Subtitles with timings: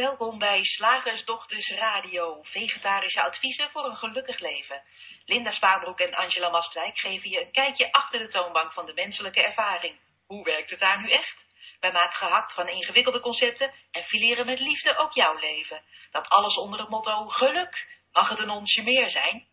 [0.00, 4.82] Welkom bij Slagersdochters Radio, vegetarische adviezen voor een gelukkig leven.
[5.24, 9.42] Linda Spaanbroek en Angela Mastwijk geven je een kijkje achter de toonbank van de menselijke
[9.42, 10.00] ervaring.
[10.26, 11.36] Hoe werkt het daar nu echt?
[11.80, 15.82] Wij maken gehakt van ingewikkelde concepten en fileren met liefde ook jouw leven.
[16.10, 17.86] Dat alles onder het motto geluk.
[18.12, 19.46] Mag het een onsje meer zijn?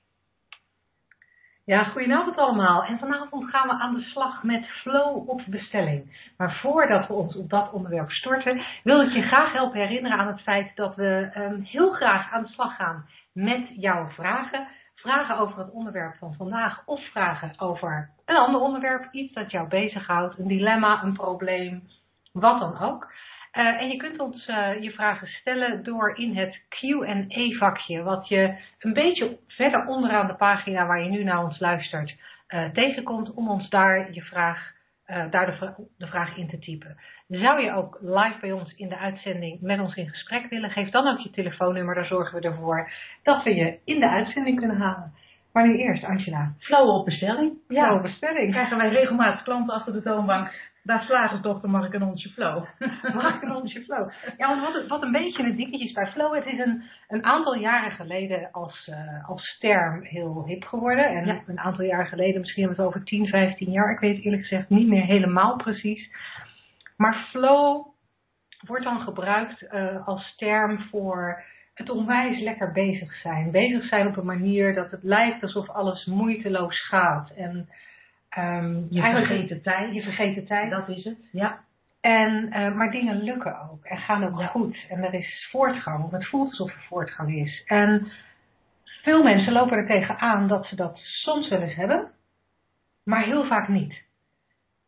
[1.68, 2.84] Ja, goedenavond allemaal.
[2.84, 6.32] En vanavond gaan we aan de slag met flow op bestelling.
[6.38, 10.28] Maar voordat we ons op dat onderwerp storten, wil ik je graag helpen herinneren aan
[10.28, 14.68] het feit dat we um, heel graag aan de slag gaan met jouw vragen.
[14.96, 19.68] Vragen over het onderwerp van vandaag of vragen over een ander onderwerp, iets dat jou
[19.68, 21.84] bezighoudt, een dilemma, een probleem,
[22.32, 23.12] wat dan ook.
[23.58, 28.58] Uh, en je kunt ons uh, je vragen stellen door in het Q&A-vakje, wat je
[28.80, 32.16] een beetje verder onderaan de pagina waar je nu naar ons luistert,
[32.50, 36.98] uh, tegenkomt, om ons daar je vraag, daar de, vra de, vraag in te typen.
[37.28, 40.90] Zou je ook live bij ons in de uitzending met ons in gesprek willen, geef
[40.90, 42.92] dan ook je telefoonnummer, daar zorgen we ervoor
[43.24, 45.14] dat we je in de uitzending kunnen halen.
[45.54, 46.54] Maar nu eerst, Angela.
[46.60, 47.54] Flow op bestelling.
[47.68, 48.52] Ja, Flow op bestelling.
[48.52, 50.52] Krijgen wij regelmatig klanten achter de toonbank
[50.88, 52.66] daar slagersdochter mag ik een onsje flow.
[53.16, 54.12] mag ik een onsje flow?
[54.38, 57.24] Ja, want wat, wat een beetje het dingetje is bij flow, het is een, een
[57.24, 61.06] aantal jaren geleden als, uh, als term heel hip geworden.
[61.06, 61.42] En ja.
[61.48, 64.42] een aantal jaren geleden, misschien hebben we het over 10, 15 jaar, ik weet eerlijk
[64.42, 66.10] gezegd niet meer helemaal precies.
[66.98, 67.86] Maar flow
[68.68, 71.44] wordt dan gebruikt uh, als term voor
[71.74, 73.52] het onwijs lekker bezig zijn.
[73.52, 77.30] Bezig zijn op een manier dat het lijkt alsof alles moeiteloos gaat.
[77.30, 77.70] En
[78.38, 79.94] Um, je vergeet de tijd.
[79.94, 80.70] Je tijd.
[80.70, 81.60] Dat is het, ja.
[82.02, 84.48] En, uh, maar dingen lukken ook en gaan ook ja.
[84.48, 84.86] goed.
[84.90, 87.64] En er is voortgang, het voelt alsof er voortgang is.
[87.66, 88.08] En
[88.84, 92.12] veel mensen lopen er tegenaan dat ze dat soms wel eens hebben,
[93.04, 94.06] maar heel vaak niet.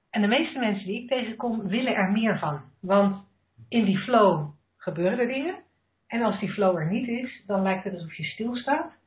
[0.10, 2.62] En de meeste mensen die ik tegenkom, willen er meer van.
[2.80, 3.24] Want
[3.70, 5.56] in die flow gebeuren er dingen.
[6.08, 8.99] En als die flow er niet is, dan lijkt het alsof je stilstaat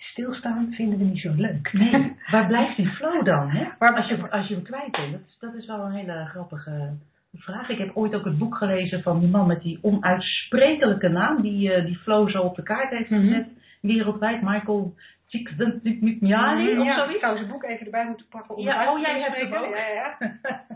[0.00, 1.72] stilstaan vinden we niet zo leuk.
[1.72, 3.48] Nee, waar blijft die flow dan?
[3.48, 3.68] Hè?
[3.78, 6.92] Waar, als, je, als je hem kwijt bent, dat is wel een hele grappige
[7.34, 7.68] vraag.
[7.68, 11.76] Ik heb ooit ook het boek gelezen van die man met die onuitsprekelijke naam, die
[11.76, 13.59] uh, die flow zo op de kaart heeft gezet, mm -hmm.
[13.80, 14.94] Wereldwijd, Michael
[15.30, 17.14] Csikszentmihalyi of zoiets.
[17.14, 18.56] Ik zou zijn boek even erbij moeten pakken.
[18.56, 19.74] Om ja, oh, jij hebt hem ook.
[19.74, 20.16] Ja, ja.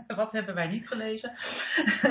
[0.15, 1.31] Wat hebben wij niet gelezen?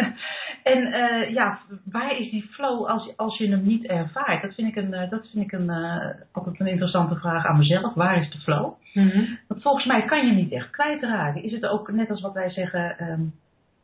[0.73, 4.43] en uh, ja, waar is die flow als, als je hem niet ervaart?
[4.43, 7.59] Dat vind ik, een, uh, dat vind ik een, uh, altijd een interessante vraag aan
[7.59, 7.95] mezelf.
[7.95, 8.73] Waar is de flow?
[8.93, 9.39] Mm -hmm.
[9.49, 11.43] Want volgens mij kan je niet echt kwijtraken.
[11.43, 12.97] Is het ook net als wat wij zeggen...
[13.11, 13.35] Um,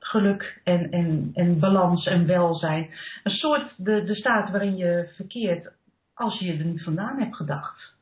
[0.03, 2.91] geluk en, en, en balans en welzijn.
[3.23, 5.73] Een soort de, de staat waarin je verkeert
[6.21, 7.99] als je er niet vandaan hebt gedacht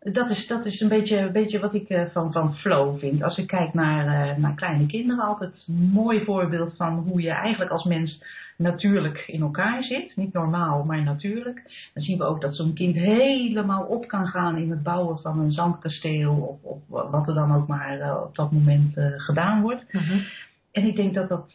[0.00, 3.22] dat is, dat is een, beetje, een beetje wat ik uh, van, van flow vind.
[3.22, 7.30] Als ik kijk naar, uh, naar kleine kinderen, altijd een mooi voorbeeld van hoe je
[7.30, 8.22] eigenlijk als mens
[8.56, 10.16] natuurlijk in elkaar zit.
[10.16, 11.90] Niet normaal, maar natuurlijk.
[11.94, 15.38] Dan zien we ook dat zo'n kind helemaal op kan gaan in het bouwen van
[15.40, 16.60] een zandkasteel.
[16.62, 19.92] Of, of wat er dan ook maar uh, op dat moment gedaan wordt.
[19.92, 20.24] Mm -hmm.
[20.72, 21.52] En ik denk dat dat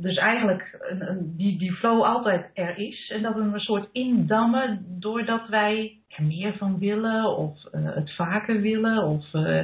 [0.00, 3.10] dus eigenlijk een, een, die, die flow altijd er is.
[3.10, 7.94] En dat we hem een soort indammen doordat wij er meer van willen of uh,
[7.94, 9.04] het vaker willen.
[9.04, 9.62] Of uh,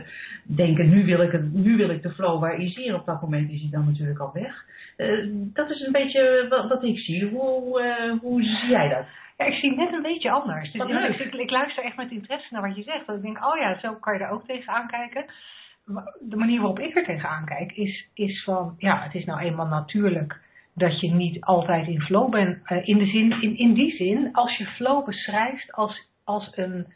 [0.57, 2.95] denken nu wil, ik het, nu wil ik de flow, waar is hier?
[2.95, 4.65] Op dat moment is hij dan natuurlijk al weg.
[4.97, 7.29] Uh, dat is een beetje wat, wat ik zie.
[7.29, 9.07] Hoe, hoe zie jij dat?
[9.37, 10.73] Ja, ik zie net een beetje anders.
[10.73, 13.07] Dus ik, ik, ik, luister echt met interesse naar wat je zegt.
[13.07, 15.25] Want ik denk, oh ja, zo kan je er ook tegenaan kijken
[16.21, 19.67] de manier waarop ik er tegenaan kijk, is, is van, ja, het is nou eenmaal
[19.67, 20.41] natuurlijk
[20.75, 22.71] dat je niet altijd in flow bent.
[22.71, 26.87] Uh, in, de zin, in, in die zin, als je flow beschrijft als, als een,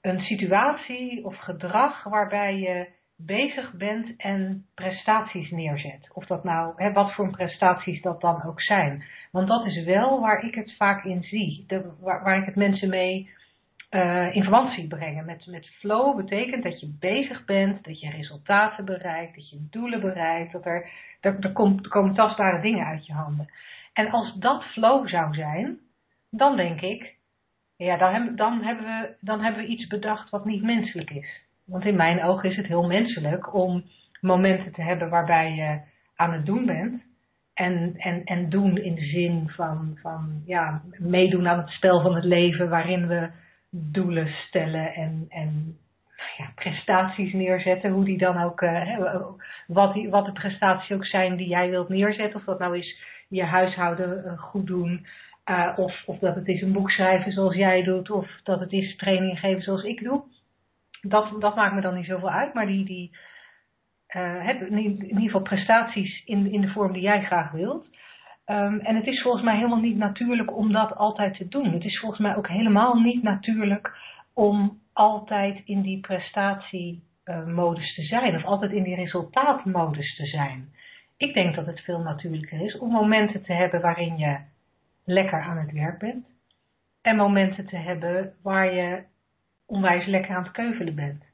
[0.00, 6.08] een situatie of gedrag waarbij je bezig bent en prestaties neerzet.
[6.12, 9.04] Of dat nou, hè, wat voor prestaties dat dan ook zijn.
[9.30, 11.64] Want dat is wel waar ik het vaak in zie.
[11.66, 13.30] De, waar, waar ik het mensen mee
[13.94, 15.24] uh, in brengen.
[15.24, 20.00] Met, met flow betekent dat je bezig bent, dat je resultaten bereikt, dat je doelen
[20.00, 23.48] bereikt, dat er, er, er, komt, komen tastbare dingen uit je handen.
[23.92, 25.78] En als dat flow zou zijn,
[26.30, 27.14] dan denk ik,
[27.76, 31.42] ja, dan, dan, hebben we, dan hebben we iets bedacht wat niet menselijk is.
[31.64, 33.84] Want in mijn ogen is het heel menselijk om
[34.20, 35.80] momenten te hebben waarbij je
[36.16, 37.02] aan het doen bent.
[37.54, 42.14] En, en, en doen in de zin van, van ja, meedoen aan het spel van
[42.14, 43.30] het leven, waarin we
[43.76, 45.78] doelen stellen en, en
[46.36, 48.98] ja, prestaties neerzetten, hoe die dan ook, uh,
[49.66, 53.44] wat, wat de prestaties ook zijn die jij wilt neerzetten, of dat nou is je
[53.44, 55.06] huishouden uh, goed doen,
[55.50, 58.72] uh, of, of dat het is een boek schrijven zoals jij doet, of dat het
[58.72, 60.22] is training geven zoals ik doe.
[61.00, 63.16] Dat, dat maakt me dan niet zoveel uit, maar die, die
[64.14, 67.86] in ieder geval prestaties in, in de vorm die jij graag wilt,
[68.44, 71.72] Ehm, en het is volgens mij helemaal niet natuurlijk om dat altijd te doen.
[71.72, 73.96] Het is volgens mij ook helemaal niet natuurlijk
[74.34, 80.72] om altijd in die prestatiemodus te zijn of altijd in die resultaatmodus te zijn.
[81.16, 84.38] Ik denk dat het veel natuurlijker is om momenten te hebben waarin je
[85.04, 86.26] lekker aan het werk bent
[87.02, 89.02] en momenten te hebben waar je
[89.66, 91.24] onwijs lekker aan het keuvelen bent.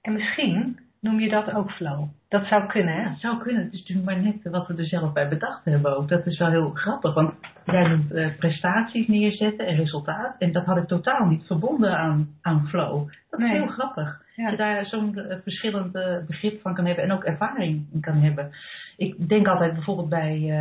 [0.00, 2.08] En misschien noem je dat ook flow.
[2.28, 3.02] Dat zou kunnen, hè?
[3.02, 3.62] Ja, zou kunnen.
[3.62, 6.08] Het is natuurlijk maar net wat we er zelf bij bedacht hebben ook.
[6.08, 7.34] Dat is wel heel grappig, want
[7.64, 10.34] jij noemt uh, prestaties neerzetten en resultaat.
[10.38, 13.08] En dat had ik totaal niet verbonden aan, aan flow.
[13.30, 14.22] Dat is heel grappig.
[14.36, 14.42] Ja.
[14.42, 18.00] Dat je daar zo'n uh, verschillend uh, begrip van kan hebben en ook ervaring in
[18.00, 18.50] kan hebben.
[18.96, 20.52] Ik denk altijd bijvoorbeeld bij,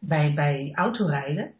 [0.00, 1.50] bij, bij autorijden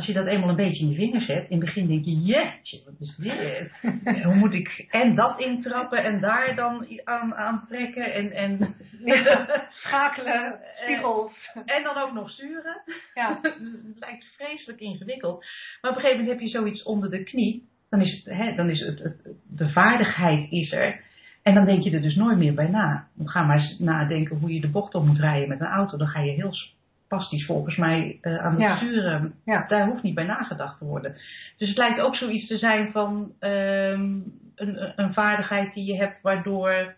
[0.00, 2.20] als je dat eenmaal een beetje in je vingers hebt, in het begin denk je,
[2.20, 4.22] jeetje, wat is dit?
[4.24, 8.74] Hoe moet ik en dat intrappen en daar dan aan, aan trekken en, en
[9.82, 11.32] schakelen, spiegels.
[11.64, 12.82] En dan ook nog sturen.
[13.14, 13.38] Ja.
[13.42, 15.44] het lijkt vreselijk ingewikkeld.
[15.80, 18.54] Maar op een gegeven moment heb je zoiets onder de knie, dan is, het, hè,
[18.54, 19.16] dan is het, het,
[19.48, 21.00] de vaardigheid is er.
[21.42, 23.08] En dan denk je er dus nooit meer bij na.
[23.14, 25.96] Dan ga maar eens nadenken hoe je de bocht op moet rijden met een auto.
[25.96, 26.54] Dan ga je heel
[27.10, 29.34] pastisch volgens mij uh, aan het sturen.
[29.44, 29.64] Ja.
[29.68, 31.16] Daar hoeft niet bij nagedacht te worden.
[31.56, 34.24] Dus het lijkt ook zoiets te zijn van um,
[34.54, 36.94] een, een vaardigheid die je hebt waardoor,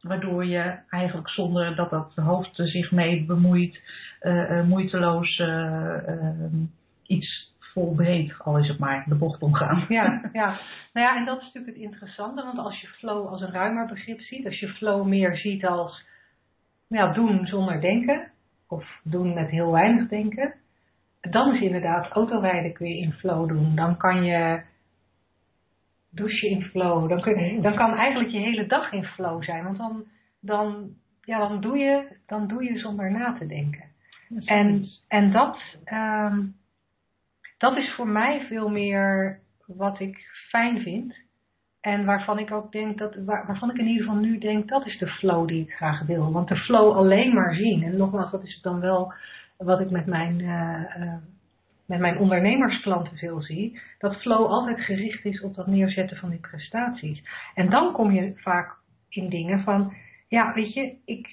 [0.00, 3.80] waardoor je eigenlijk zonder dat dat hoofd zich mee bemoeit,
[4.22, 6.64] uh, uh, moeiteloos ehm,
[7.06, 9.84] iets volbreed, al is het maar, de bocht omgaan.
[9.88, 10.46] Ja, ja.
[10.92, 13.86] Nou ja, en dat is natuurlijk het interessante, want als je flow als een ruimer
[13.86, 16.04] begrip ziet, als je flow meer ziet als
[16.86, 18.32] ja, doen zonder denken,
[18.74, 20.54] of doen met heel weinig denken.
[21.20, 23.74] Dan is inderdaad autorijden kun je in flow doen.
[23.74, 24.62] Dan kan je
[26.10, 27.08] douchen in flow.
[27.08, 29.64] Dan, kun, dan kan eigenlijk je hele dag in flow zijn.
[29.64, 30.04] Want dan,
[30.40, 33.84] dan, ja, dan, doe, je, dan doe je zonder na te denken.
[34.44, 35.58] En, en dat,
[35.92, 36.54] um,
[37.58, 41.23] dat is voor mij veel meer wat ik fijn vind.
[41.84, 44.86] En waarvan ik ook denk dat, waar, waarvan ik in ieder geval nu denk, dat
[44.86, 46.32] is de flow die ik graag wil.
[46.32, 47.82] Want de flow alleen maar zien.
[47.82, 49.12] En nogmaals, dat is dan wel
[49.56, 51.14] wat ik met mijn, uh, uh,
[51.86, 53.80] met mijn ondernemersklanten veel zie.
[53.98, 57.22] Dat flow altijd gericht is op dat neerzetten van die prestaties.
[57.54, 58.76] En dan kom je vaak
[59.08, 59.94] in dingen van,
[60.28, 61.28] ja, weet je, ik,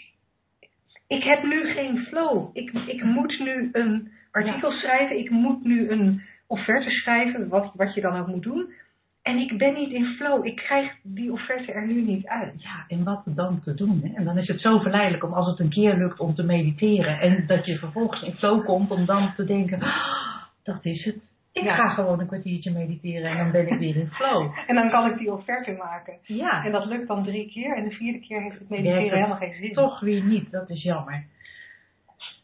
[1.07, 2.50] ik heb nu geen flow.
[2.54, 5.19] Ik, ik moet nu een artikel schrijven.
[5.19, 8.74] Ik moet nu een offerte schrijven, wat, wat je dan ook moet doen.
[9.21, 10.45] En ik ben niet in flow.
[10.45, 12.62] Ik krijg die offerte er nu niet uit.
[12.62, 14.01] Ja, en wat dan te doen?
[14.03, 14.15] Hè?
[14.15, 17.19] En dan is het zo verleidelijk om als het een keer lukt om te mediteren.
[17.19, 21.15] En dat je vervolgens in flow komt om dan te denken, oh, dat is het.
[21.53, 24.51] Ik ga gewoon een kwartiertje mediteren en dan ben ik weer in flow.
[24.68, 26.13] en dan kan ik die offerte maken.
[26.23, 26.65] Ja.
[26.65, 27.75] En dat lukt dan drie keer.
[27.75, 29.73] En de vierde keer heeft het mediteren helemaal geen zin.
[29.73, 30.51] Toch weer niet.
[30.51, 31.25] Dat is jammer.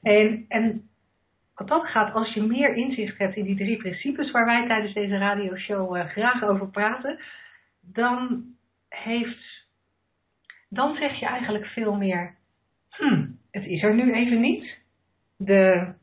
[0.02, 0.87] En, en
[1.58, 4.94] wat dat gaat, als je meer inzicht hebt in die drie principes waar wij tijdens
[4.94, 7.20] deze radioshow uh, graag over praten,
[7.82, 8.44] dan
[8.90, 9.68] heeft,
[10.70, 12.36] dan zeg je eigenlijk veel meer,
[12.90, 14.78] hm, het is er nu even niet.
[15.38, 15.94] De,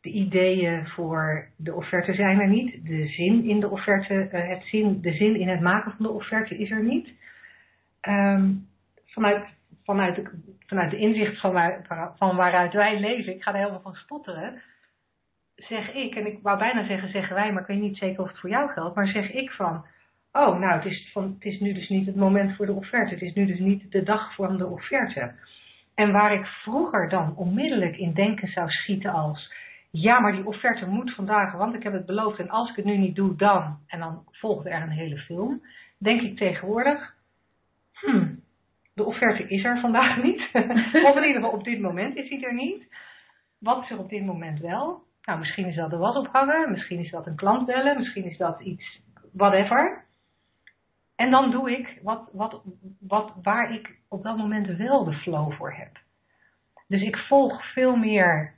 [0.00, 2.86] de ideeën voor de offerte zijn er niet.
[2.86, 6.12] De zin in de offerte, uh, het zin, de zin in het maken van de
[6.12, 7.08] offerte is er niet.
[8.08, 8.66] Um,
[9.06, 9.57] vanuit
[9.88, 13.94] vanuit de, vanuit inzicht van, waar, van waaruit wij leven, ik ga er helemaal van
[13.94, 14.62] stotteren,
[15.54, 18.28] zeg ik, en ik wou bijna zeggen zeggen wij, maar ik weet niet zeker of
[18.28, 19.84] het voor jou geldt, maar zeg ik van,
[20.32, 23.14] oh nou, het is, van, het is nu dus niet het moment voor de offerte,
[23.14, 25.32] het is nu dus niet de dag voor de offerte.
[25.94, 29.54] En waar ik vroeger dan onmiddellijk in denken zou schieten als,
[29.90, 32.84] ja, maar die offerte moet vandaag, want ik heb het beloofd en als ik het
[32.84, 35.62] nu niet doe, dan, en dan volgt er een hele film,
[35.98, 37.14] denk ik tegenwoordig,
[37.92, 38.46] hmm,
[38.98, 40.48] de offerte is er vandaag niet.
[40.52, 42.84] of in ieder geval op dit moment is die er niet.
[43.58, 45.02] Wat is er op dit moment wel?
[45.22, 48.36] Nou, misschien is dat de was ophangen, misschien is dat een klant bellen, misschien is
[48.36, 49.00] dat iets,
[49.32, 50.04] whatever.
[51.16, 52.62] En dan doe ik wat, wat,
[53.00, 55.90] wat, waar ik op dat moment wel de flow voor heb.
[56.86, 58.54] Dus ik volg veel meer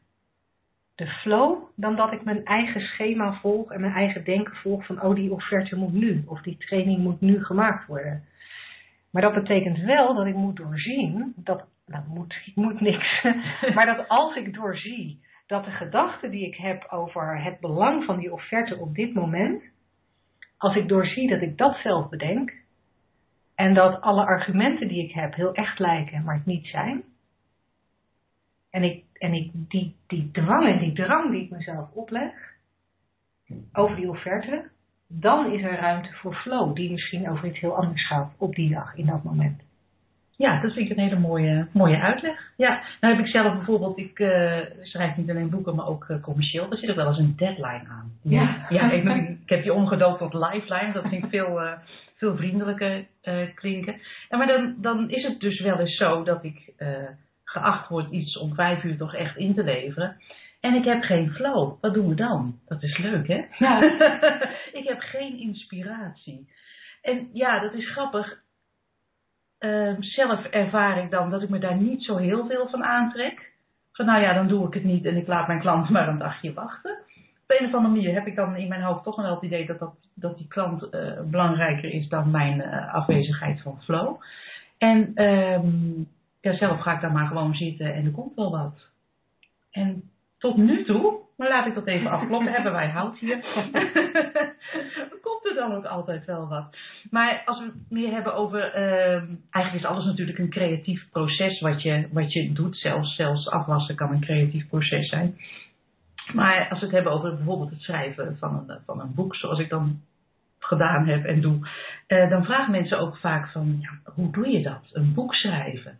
[0.94, 5.02] de flow dan dat ik mijn eigen schema volg en mijn eigen denken volg van,
[5.02, 8.24] oh, die offerte moet nu, of die training moet nu gemaakt worden.
[9.10, 13.22] Maar dat betekent wel dat ik moet doorzien, dat, nou moet, ik moet niks,
[13.74, 18.18] maar dat als ik doorzie dat de gedachten die ik heb over het belang van
[18.18, 19.62] die offerte op dit moment,
[20.56, 22.52] als ik doorzie dat ik dat zelf bedenk,
[23.54, 27.04] en dat alle argumenten die ik heb heel echt lijken, maar het niet zijn,
[28.70, 32.32] en ik, en ik die, die dwang en die drang die ik mezelf opleg
[33.72, 34.70] over die offerte,
[35.12, 38.70] dan is er ruimte voor flow, die misschien over iets heel anders gaat op die
[38.74, 39.62] dag, in dat moment.
[40.36, 42.52] Ja, dat vind ik een hele mooie, mooie uitleg.
[42.56, 46.20] Ja, nou heb ik zelf bijvoorbeeld, ik uh, schrijf niet alleen boeken, maar ook uh,
[46.22, 46.68] commercieel.
[46.68, 48.12] Daar zit ook wel eens een deadline aan.
[48.22, 48.66] Ja.
[48.68, 50.92] ja ik, ik, heb die omgedoopt tot lifeline.
[50.92, 51.72] Dat vind ik veel, uh,
[52.16, 53.06] veel vriendelijker
[53.54, 54.00] klinken.
[54.28, 56.72] En maar dan, dan is het dus wel eens zo dat ik
[57.44, 60.16] geacht word iets om vijf uur toch echt in te leveren.
[60.60, 61.80] En ik heb geen flow.
[61.80, 62.58] Wat doen we dan?
[62.66, 63.44] Dat is leuk, hè?
[63.58, 63.82] Ja.
[64.80, 66.48] ik heb geen inspiratie.
[67.02, 68.38] En ja, dat is grappig.
[69.60, 73.52] Uh, zelf ervaar ik dan dat ik me daar niet zo heel veel van aantrek.
[73.92, 76.18] Van nou ja, dan doe ik het niet en ik laat mijn klant maar een
[76.18, 76.98] dagje wachten.
[77.42, 79.66] Op een of andere manier heb ik dan in mijn hoofd toch wel het idee
[79.66, 84.20] dat, dat, dat die klant uh, belangrijker is dan mijn uh, afwezigheid van flow.
[84.78, 86.08] En um,
[86.40, 88.88] ja, zelf ga ik daar maar gewoon zitten en er komt wel wat.
[89.70, 90.10] En
[90.40, 93.36] tot nu toe, maar laat ik dat even afkloppen, hebben wij hout hier.
[95.22, 96.76] Komt er dan ook altijd wel wat.
[97.10, 101.60] Maar als we het meer hebben over, uh, eigenlijk is alles natuurlijk een creatief proces
[101.60, 102.76] wat je, wat je doet.
[102.76, 105.38] Zelfs, zelfs afwassen kan een creatief proces zijn.
[106.32, 109.58] Maar als we het hebben over bijvoorbeeld het schrijven van een, van een boek, zoals
[109.58, 110.00] ik dan
[110.58, 111.68] gedaan heb en doe,
[112.08, 114.88] uh, dan vragen mensen ook vaak van, ja, hoe doe je dat?
[114.92, 115.98] Een boek schrijven.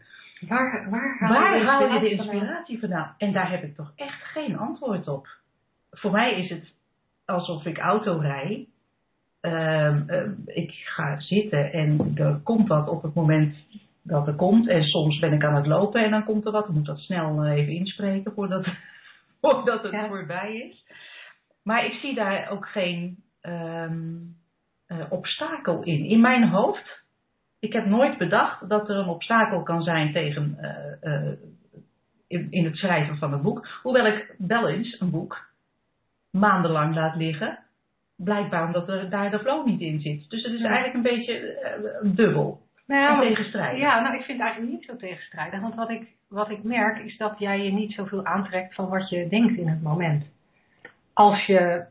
[0.49, 3.15] Waar, waar haal, Waar je, haal je de inspiratie vandaan?
[3.19, 5.29] En daar heb ik toch echt geen antwoord op.
[5.91, 6.75] Voor mij is het
[7.25, 8.67] alsof ik auto rij.
[9.41, 13.57] Um, um, ik ga zitten en er komt wat op het moment
[14.03, 14.69] dat er komt.
[14.69, 16.69] En soms ben ik aan het lopen en dan komt er wat.
[16.69, 18.67] Ik moet dat snel uh, even inspreken voordat,
[19.41, 20.09] voordat het ja.
[20.09, 20.85] voorbij is.
[21.63, 24.37] Maar ik zie daar ook geen um,
[24.89, 26.05] uh, obstakel in.
[26.05, 27.05] In mijn hoofd
[27.61, 31.33] ik heb nooit bedacht dat er een obstakel kan zijn tegen uh, uh,
[32.29, 33.69] in, in, het schrijven van een boek.
[33.83, 35.49] Hoewel ik wel eens een boek
[36.31, 37.59] maandenlang laat liggen.
[38.17, 40.31] Blijkbaar omdat er daar de flow niet in zit.
[40.31, 40.69] Dus het is ja.
[40.69, 41.61] eigenlijk een beetje
[42.03, 42.61] uh, dubbel.
[42.87, 43.81] Nou ja, tegenstrijdig.
[43.81, 45.61] Ja, nou ik vind het eigenlijk niet zo tegenstrijdig.
[45.61, 49.09] Want wat ik, wat ik merk is dat jij je niet zoveel aantrekt van wat
[49.09, 50.25] je denkt in het moment.
[51.13, 51.87] Als je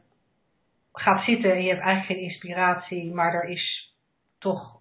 [0.94, 3.94] gaat zitten en je hebt eigenlijk geen inspiratie, maar er is
[4.40, 4.79] toch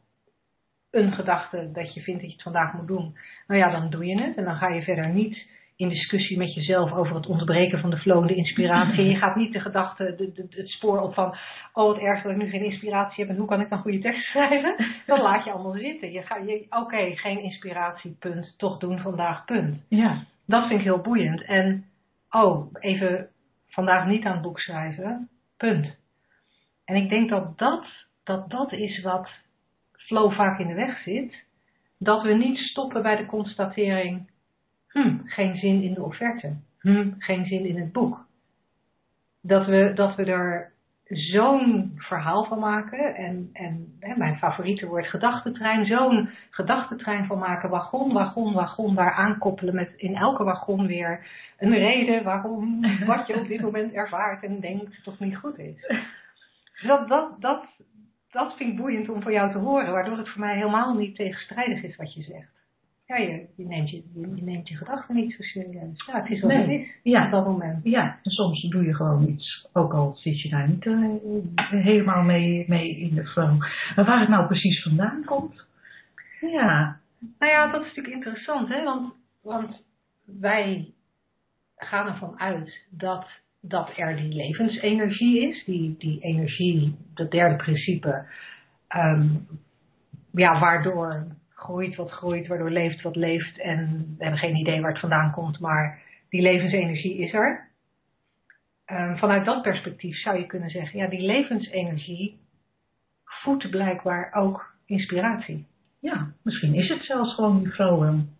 [0.99, 4.07] een gedachte dat je vindt dat je het vandaag moet doen, nou ja, dan doe
[4.07, 4.37] je het.
[4.37, 5.47] En dan ga je verder niet
[5.78, 8.99] in discussie met jezelf over het ontbreken van de flow en de inspiratie.
[8.99, 11.37] En je gaat niet de gedachte, de, de, het spoor op van,
[11.73, 13.99] oh wat erg dat ik nu geen inspiratie heb en hoe kan ik dan goede
[13.99, 14.75] tekst schrijven?
[15.07, 16.12] Dan laat je allemaal zitten.
[16.12, 18.55] Je gaat, je, oké, okay, geen inspiratie, punt.
[18.57, 19.85] Toch doen vandaag, punt.
[19.88, 20.25] Ja.
[20.47, 21.45] Dat vind ik heel boeiend.
[21.45, 21.85] En,
[22.31, 23.28] oh, even
[23.69, 25.99] vandaag niet aan het boek schrijven, punt.
[26.85, 27.87] En ik denk dat dat,
[28.25, 29.28] dat, dat is wat
[30.09, 31.45] flow vaak in de weg zit,
[31.99, 34.31] dat we niet stoppen bij de constatering,
[34.88, 38.27] hm, geen zin in de offerte, hm, geen zin in het boek.
[39.43, 40.73] Dat we, dat we er
[41.05, 47.71] zo'n verhaal van maken, en, en hè, mijn favoriete woord gedachtentrein, zo'n gedachtentrein van maken,
[47.71, 51.27] wagon, wagon, wagon, daar aankoppelen met in elke wagon weer
[51.59, 55.93] een reden waarom wat je op dit moment ervaart en denkt toch niet goed is.
[56.83, 57.65] Dat, dat, dat,
[58.30, 61.14] dat vind ik boeiend om van jou te horen, waardoor het voor mij helemaal niet
[61.16, 62.56] tegenstrijdig is wat je zegt.
[63.06, 66.04] Ja, je, je, neemt, je, je neemt je gedachten niet zo serieus.
[66.06, 66.80] Ja, het is Nee.
[66.80, 67.25] is Ja.
[67.25, 67.85] op dat moment.
[67.85, 72.23] Ja, en soms doe je gewoon iets, ook al zit je daar niet eh, helemaal
[72.23, 73.58] mee, mee in de flow.
[73.97, 75.66] Maar waar het nou precies vandaan komt,
[76.40, 77.00] ja,
[77.38, 78.82] Nou ja, dat is natuurlijk interessant, hè?
[78.85, 79.82] Want, want
[80.25, 80.92] wij
[81.76, 83.26] gaan ervan uit dat,
[83.61, 88.27] dat er die levensenergie is, die, die energie, dat derde principe,
[88.88, 89.29] ehm,
[90.33, 94.91] ja, waardoor groeit wat groeit, waardoor leeft wat leeft en we hebben geen idee waar
[94.91, 97.69] het vandaan komt, maar die levensenergie is er.
[98.85, 102.38] Ehm, vanuit dat perspectief zou je kunnen zeggen, ja, die levensenergie
[103.25, 105.67] voedt blijkbaar ook inspiratie.
[106.00, 108.38] ja, misschien is het zelfs gewoon die.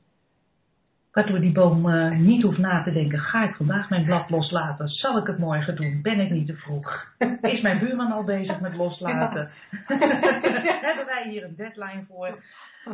[1.19, 4.31] Eh, Waardoor die boom eh, niet hoeft na te denken, ga ik vandaag mijn blad
[4.31, 4.89] loslaten?
[4.89, 6.03] Zal ik het morgen doen?
[6.03, 7.15] Ben ik niet te vroeg?
[7.43, 9.51] Is mijn buurman al bezig met loslaten?
[10.89, 12.39] Hebben wij hier een deadline voor?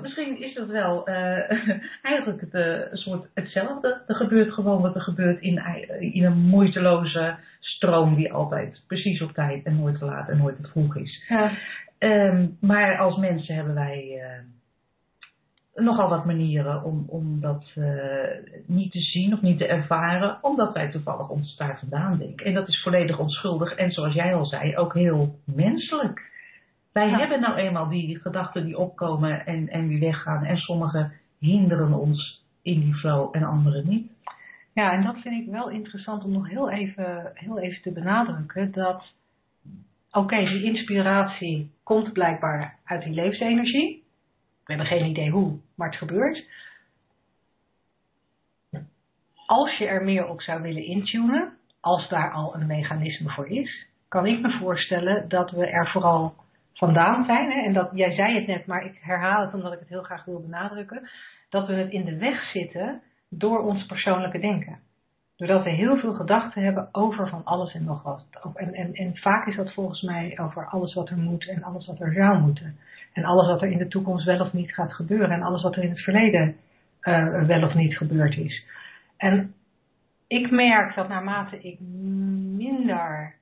[0.03, 1.51] Misschien is dat wel eh,
[2.03, 4.03] eigenlijk het, eh, soort hetzelfde.
[4.07, 5.63] Er gebeurt gewoon wat er gebeurt in,
[5.99, 10.57] in een moeiteloze stroom die altijd precies op tijd en nooit te laat en nooit
[10.57, 11.25] te vroeg is.
[11.29, 11.51] Ja.
[11.99, 14.23] Ehm, maar als mensen hebben wij
[15.75, 17.85] nogal wat manieren om, om dat eh,
[18.67, 22.47] niet te zien of niet te ervaren, omdat wij toevallig ons daar vandaan denken.
[22.47, 26.33] En dat is volledig onschuldig en zoals jij al zei, ook heel menselijk.
[26.93, 27.19] Wij Ja.
[27.19, 30.45] hebben nou eenmaal die gedachten die opkomen en, en die weggaan.
[30.45, 34.13] En sommige hinderen ons in die flow en andere niet.
[34.75, 38.73] Ja, en dat vind ik wel interessant om nog heel even, heel even te benadrukken.
[38.73, 39.13] Dat,
[40.13, 44.03] oké, die inspiratie komt blijkbaar uit die levensenergie.
[44.65, 46.45] We hebben geen idee hoe, maar het gebeurt.
[49.47, 53.87] Als je er meer op zou willen intunen, als daar al een mechanisme voor is,
[54.09, 56.35] kan ik me voorstellen dat we er vooral
[56.73, 57.51] vandaan zijn.
[57.51, 60.03] Hè, en dat, jij zei het net, maar ik herhaal het omdat ik het heel
[60.03, 61.09] graag wil benadrukken.
[61.49, 64.79] Dat we het in de weg zitten door ons persoonlijke denken.
[65.37, 68.27] Doordat we heel veel gedachten hebben over van alles en nog wat.
[68.55, 71.87] En, en, en vaak is dat volgens mij over alles wat er moet en alles
[71.87, 72.79] wat er zou moeten.
[73.13, 75.31] En alles wat er in de toekomst wel of niet gaat gebeuren.
[75.31, 76.57] En alles wat er in het verleden
[77.03, 78.65] uh, wel of niet gebeurd is.
[79.17, 79.55] En
[80.27, 81.81] ik merk dat naarmate ik
[82.57, 83.35] minder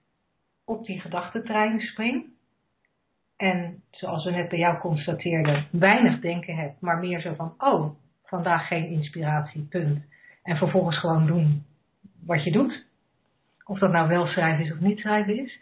[0.65, 2.25] op die gedachtentrein spring.
[3.37, 7.95] En zoals we net bij jou constateerden, weinig denken heb, maar meer zo van, oh,
[8.25, 10.05] vandaag geen inspiratie, punt.
[10.43, 11.65] En vervolgens gewoon doen
[12.26, 12.85] wat je doet.
[13.64, 15.61] Of dat nou wel schrijven is of niet schrijven is.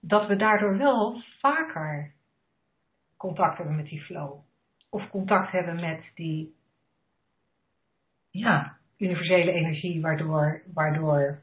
[0.00, 2.12] Dat we daardoor wel vaker
[3.16, 4.38] contact hebben met die flow.
[4.90, 6.54] Of contact hebben met die
[8.30, 11.38] ja, universele energie, waardoor, waardoor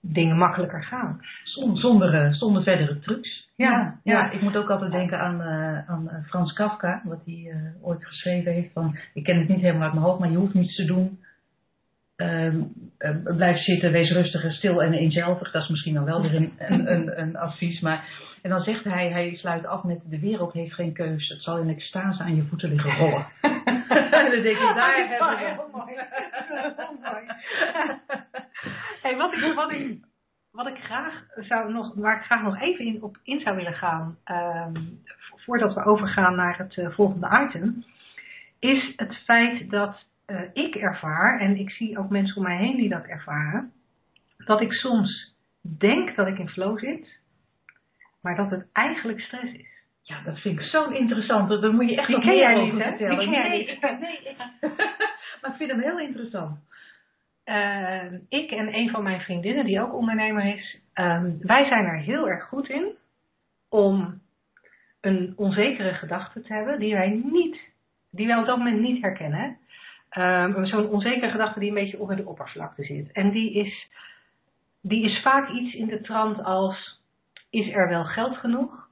[0.00, 1.20] dingen makkelijker gaan.
[1.44, 3.48] Zonder, zonder, eh, zonder verdere trucs.
[3.56, 7.34] Ja, ja, ik moet ook altijd denken aan, uh, aan eh, Frans Kafka, wat hij
[7.34, 8.72] uh, ooit geschreven heeft.
[8.72, 11.18] Van, ik ken het niet helemaal uit mijn hoofd, maar je hoeft niets te doen.
[12.16, 12.54] Uh,
[13.24, 15.50] blijf zitten, wees rustig en stil en eenzelvig.
[15.50, 17.80] Dat is misschien dan wel weer een, een, een, advies.
[17.80, 18.04] Maar,
[18.42, 21.28] en dan zegt hij, hij sluit af met de wereld heeft geen keus.
[21.28, 23.26] Het zal in extase aan je voeten liggen rollen.
[23.40, 25.36] en dan denk ik, daar hebben we...
[25.38, 25.94] Heel mooi.
[26.76, 27.26] Heel mooi.
[29.02, 29.98] hey, wat, ik, wat, ik,
[30.50, 33.74] wat ik graag zou nog, waar ik graag nog even in, op in zou willen
[33.74, 35.02] gaan, um,
[35.36, 37.84] voordat we overgaan naar het uh, volgende item,
[38.58, 42.76] is het feit dat uh, ik ervaar, en ik zie ook mensen om mij heen
[42.76, 43.72] die dat ervaren,
[44.36, 45.34] dat ik soms
[45.78, 47.18] denk dat ik in flow zit,
[48.22, 49.74] maar dat het eigenlijk stress is.
[50.02, 51.48] Ja, dat vind ik zo interessant.
[51.48, 53.18] Dat moet je echt die nog meer over niet, vertellen.
[53.18, 53.80] Die ken jij niet.
[53.80, 54.36] Nee, nee.
[55.40, 56.58] maar ik vind hem heel interessant.
[57.44, 61.98] Uh, ik en een van mijn vriendinnen, die ook ondernemer is, um, wij zijn er
[61.98, 62.94] heel erg goed in
[63.68, 64.20] om
[65.00, 67.60] een onzekere gedachte te hebben die wij niet,
[68.10, 69.58] die wij op dat moment niet herkennen.
[70.18, 73.12] Um, Zo'n onzekere gedachte die een beetje onder de oppervlakte zit.
[73.12, 73.88] En die is,
[74.80, 77.02] die is vaak iets in de trant als:
[77.50, 78.88] is er wel geld genoeg?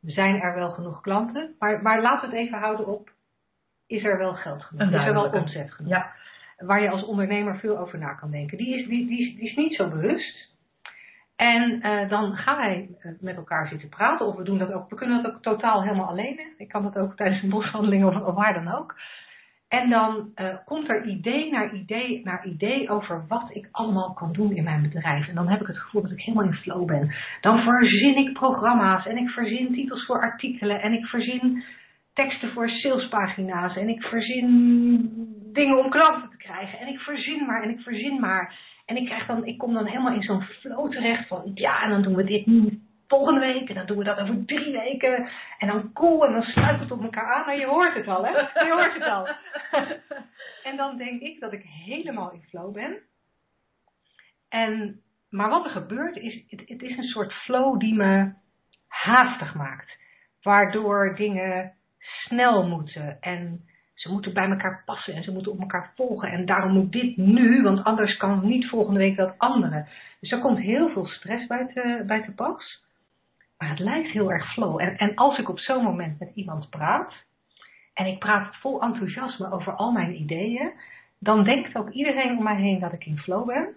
[0.00, 1.54] Zijn er wel genoeg klanten?
[1.58, 3.10] Maar, maar laten we het even houden op:
[3.86, 4.88] is er wel geld genoeg?
[4.92, 5.90] Is er wel omzet genoeg?
[5.90, 6.14] Ja
[6.58, 8.58] waar je als ondernemer veel over na kan denken.
[8.58, 10.54] Die is, die, die, die is niet zo bewust.
[11.36, 12.88] En uh, dan gaan wij
[13.20, 16.08] met elkaar zitten praten, of we doen dat ook, we kunnen dat ook totaal helemaal
[16.08, 16.40] alleen.
[16.56, 18.94] Ik kan dat ook tijdens een boswandeling of, of waar dan ook.
[19.68, 24.32] En dan uh, komt er idee naar idee naar idee over wat ik allemaal kan
[24.32, 25.28] doen in mijn bedrijf.
[25.28, 27.14] En dan heb ik het gevoel dat ik helemaal in flow ben.
[27.40, 31.64] Dan verzin ik programma's en ik verzin titels voor artikelen en ik verzin
[32.12, 35.10] teksten voor salespagina's en ik verzin
[35.52, 38.74] dingen om klanten te krijgen en ik verzin maar en ik verzin maar.
[38.86, 41.90] En ik, krijg dan, ik kom dan helemaal in zo'n flow terecht van ja, en
[41.90, 45.28] dan doen we dit nu volgende week en dan doen we dat over drie weken
[45.58, 48.26] en dan cool en dan sluit het op elkaar aan en je hoort het al
[48.26, 48.30] hè,
[48.64, 49.28] je hoort het al.
[50.70, 52.98] en dan denk ik dat ik helemaal in flow ben.
[54.48, 58.32] En, maar wat er gebeurt is, het, het is een soort flow die me
[58.88, 59.98] haastig maakt.
[60.42, 63.64] Waardoor dingen snel moeten en
[63.94, 66.28] ze moeten bij elkaar passen en ze moeten op elkaar volgen.
[66.28, 69.86] En daarom moet dit nu, want anders kan niet volgende week dat andere.
[70.20, 72.84] Dus er komt heel veel stress bij te, bij te pas.
[73.58, 74.80] Maar het lijkt heel erg flow.
[74.80, 77.14] En, en als ik op zo'n moment met iemand praat,
[77.94, 80.72] en ik praat vol enthousiasme over al mijn ideeën,
[81.18, 83.74] dan denkt ook iedereen om mij heen dat ik in flow ben.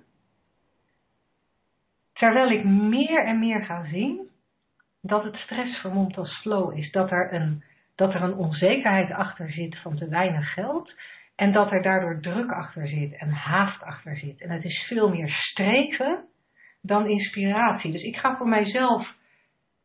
[2.13, 4.29] Terwijl ik meer en meer ga zien
[5.01, 6.91] dat het stress vermomd als flow is.
[6.91, 7.63] Dat er een
[7.95, 10.93] dat er een onzekerheid achter zit van te weinig geld.
[11.35, 14.41] En dat er daardoor druk achter zit en haast achter zit.
[14.41, 16.25] En het is veel meer streven
[16.81, 17.91] dan inspiratie.
[17.91, 19.17] Dus ik ga voor mijzelf.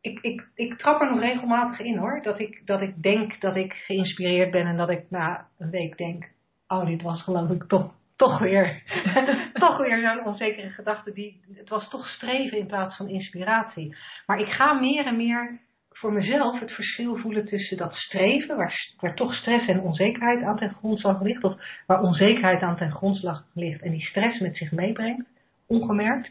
[0.05, 2.19] Ik, ik, ik trap er nog regelmatig in hoor.
[2.23, 5.97] Dat ik, dat ik denk dat ik geïnspireerd ben en dat ik na een week
[5.97, 6.29] denk:
[6.67, 8.81] oh, dit was geloof ik toch, toch weer,
[9.53, 11.13] toch weer zo'n onzekere gedachte.
[11.13, 13.95] Die, het was toch streven in plaats van inspiratie.
[14.25, 18.93] Maar ik ga meer en meer voor mezelf het verschil voelen tussen dat streven, waar,
[18.99, 23.43] waar toch stress en onzekerheid aan ten grondslag ligt, of waar onzekerheid aan ten grondslag
[23.53, 25.27] ligt en die stress met zich meebrengt,
[25.67, 26.29] ongemerkt,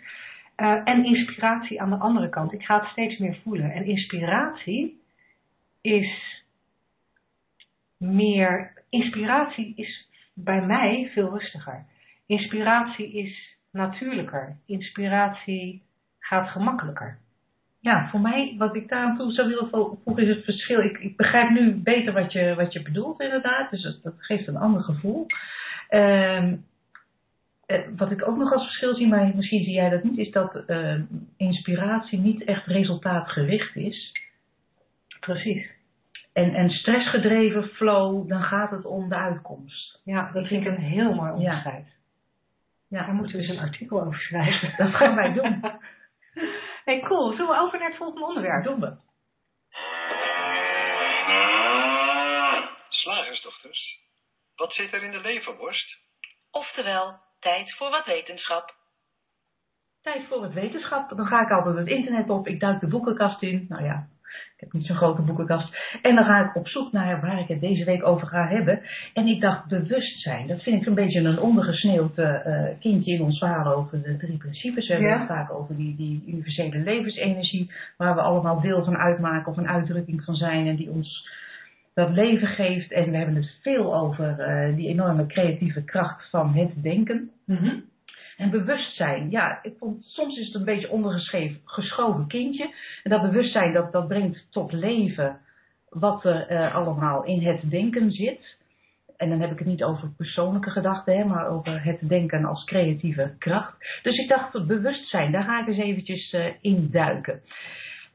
[0.57, 2.53] uh, en inspiratie aan de andere kant.
[2.53, 3.73] Ik ga het steeds meer voelen.
[3.73, 5.01] En inspiratie
[5.81, 6.43] is
[7.97, 11.87] meer, inspiratie is bij mij veel rustiger.
[12.27, 14.57] Inspiratie is natuurlijker.
[14.67, 15.83] Inspiratie
[16.19, 17.19] gaat gemakkelijker.
[17.81, 20.81] ja, voor mij, wat ik daar aan toe zou willen voegen, is het verschil.
[20.81, 23.71] Ik, ik begrijp nu beter wat je, wat je bedoelt, inderdaad.
[23.71, 25.27] Dus dat, geeft een ander gevoel.
[25.89, 26.03] Ehm,
[26.45, 26.53] eh,
[27.97, 30.65] wat ik ook nog als verschil zie, maar misschien zie jij dat niet, is dat
[30.67, 31.01] uh,
[31.37, 34.13] inspiratie niet echt resultaatgericht is.
[35.21, 35.73] Precies.
[36.33, 40.01] En, en stressgedreven flow, dan gaat het om de uitkomst.
[40.05, 41.87] Ja, dat vind ik een heel mooi onderscheid.
[42.89, 42.99] Ja.
[42.99, 43.07] ja.
[43.07, 44.75] Daar moeten we eens een artikel over schrijven.
[44.85, 45.61] Dat gaan wij doen.
[46.85, 47.31] hey, cool.
[47.31, 48.65] Zullen we over naar het volgende onderwerp?
[48.65, 48.97] Doen we.
[52.89, 54.01] Slagersdochters,
[54.57, 55.97] wat zit er in de leverworst?
[56.51, 58.75] Oftewel, tijd voor wat wetenschap.
[60.03, 61.17] Tijd voor het wetenschap.
[61.17, 62.49] Dan ga ik altijd het internet op.
[62.49, 63.67] Ik duik de boekenkast in.
[63.69, 64.07] Nou ja,
[64.55, 65.99] ik heb niet zo'n grote boekenkast.
[66.03, 68.83] En dan ga ik op zoek naar waar ik het deze week over ga hebben.
[69.15, 70.47] En ik dacht bewustzijn.
[70.47, 74.39] Dat vind ik een beetje een ondergesneeuwd uh, kindje in ons verhaal over de drie
[74.39, 74.87] principes.
[74.87, 77.73] We hebben het vaak over die, die universele levensenergie.
[77.97, 80.67] Waar we allemaal deel van uitmaken of een uitdrukking van zijn.
[80.67, 81.29] En die ons
[81.95, 82.93] dat leven geeft.
[82.93, 87.31] En we hebben het veel over uh, die enorme creatieve kracht van het denken.
[87.47, 87.93] Mm
[88.37, 92.75] en bewustzijn, ja, ik vond, soms is het een beetje ondergeschoven kindje.
[93.03, 95.41] En dat bewustzijn, dat, dat brengt tot leven
[95.89, 98.57] wat er uh, allemaal in het denken zit.
[99.17, 102.65] En dan heb ik het niet over persoonlijke gedachten, hè, maar over het denken als
[102.65, 104.01] creatieve kracht.
[104.03, 107.43] Dus ik dacht, bewustzijn, daar ga ik eens eventjes uh, in duiken.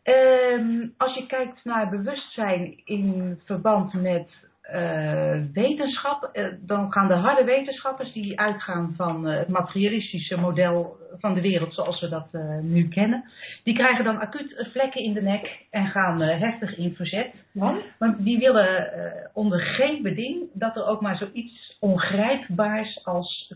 [0.04, 7.14] Um, als je kijkt naar bewustzijn in verband met uh, wetenschap, uh, dan gaan de
[7.14, 12.28] harde wetenschappers die uitgaan van uh, het materialistische model van de wereld zoals we dat
[12.62, 13.24] nu kennen,
[13.64, 17.34] die krijgen dan acuut vlekken in de nek en gaan heftig in verzet.
[17.52, 17.76] Wat?
[17.98, 18.92] Want die willen
[19.34, 23.54] onder geen beding dat er ook maar zoiets ongrijpbaars als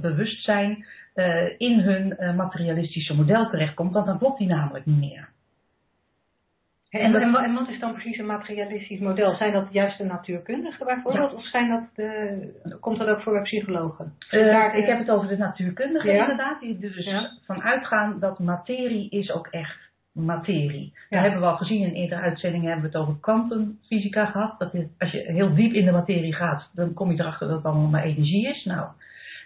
[0.00, 0.86] bewustzijn
[1.58, 5.28] in hun materialistische model terechtkomt, want dan klopt die namelijk niet meer.
[7.00, 9.36] En, en, en, wat is dan precies een materialistisch model?
[9.36, 11.34] Zijn dat juist de natuurkundigen bijvoorbeeld?
[11.34, 14.14] Of zijn dat de, komt dat ook voor bij psychologen?
[14.30, 16.60] Uh, Ik heb het over de natuurkundigen inderdaad.
[16.60, 17.30] Die er dus ja.
[17.46, 20.92] van uitgaan dat materie is ook echt materie.
[21.10, 24.58] Dat hebben we al gezien in eerdere uitzendingen hebben we het over kwantumfysica gehad.
[24.58, 27.66] Dat als je heel diep in de materie gaat, dan kom je erachter dat het
[27.66, 28.64] allemaal maar energie is.
[28.64, 28.88] Nou,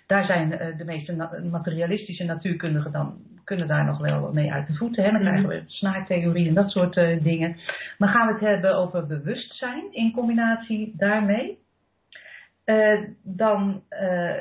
[0.08, 4.74] daar zijn eh, de meeste materialistische natuurkundigen dan kunnen daar nog wel mee uit de
[4.74, 5.04] voeten.
[5.04, 5.10] Hè?
[5.10, 5.50] Dan krijgen mhm.
[5.50, 7.56] we snaartheorie en dat soort uh, dingen.
[7.98, 11.58] Maar gaan we het hebben over bewustzijn in combinatie daarmee.
[12.64, 14.32] Uh, dan uh,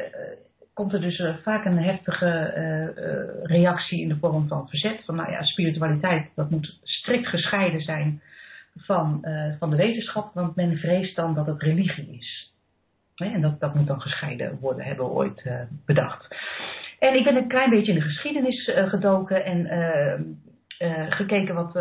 [0.74, 5.06] komt er dus vaak een heftige reactie in de vorm van verzet.
[5.06, 8.22] Van nou ja, spiritualiteit, dat moet strikt gescheiden zijn
[8.76, 9.26] van,
[9.60, 10.34] van de wetenschap.
[10.34, 12.57] Want men vreest dan dat het religie is.
[13.18, 15.50] En dat, dat moet dan gescheiden worden, hebben we ooit
[15.86, 16.36] bedacht.
[17.00, 21.56] En ik ben een klein beetje in de geschiedenis uh, gedoken en uh, uh, gekeken
[21.56, 21.74] wat,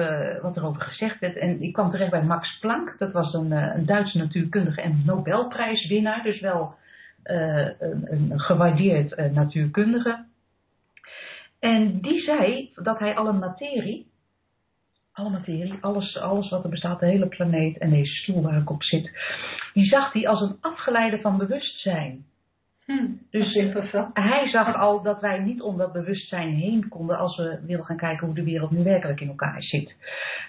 [0.42, 1.36] wat er over gezegd werd.
[1.36, 2.94] En ik kwam terecht bij Max Planck.
[2.98, 6.22] Dat was een, een Duitse natuurkundige en Nobelprijswinnaar.
[6.22, 6.74] Dus wel
[7.22, 10.24] een, een, gewaardeerd natuurkundige.
[11.60, 14.06] En die zei dat hij alle materie,
[15.16, 18.70] alle materie, alles, alles wat er bestaat, de hele planeet en deze stoel waar ik
[18.70, 19.10] op zit,
[19.72, 22.24] die zag hij als een afgeleide van bewustzijn.
[22.84, 23.54] Hm, dus
[24.12, 27.96] hij zag al dat wij niet om dat bewustzijn heen konden als we willen gaan
[27.96, 29.96] kijken hoe de wereld nu werkelijk in elkaar zit.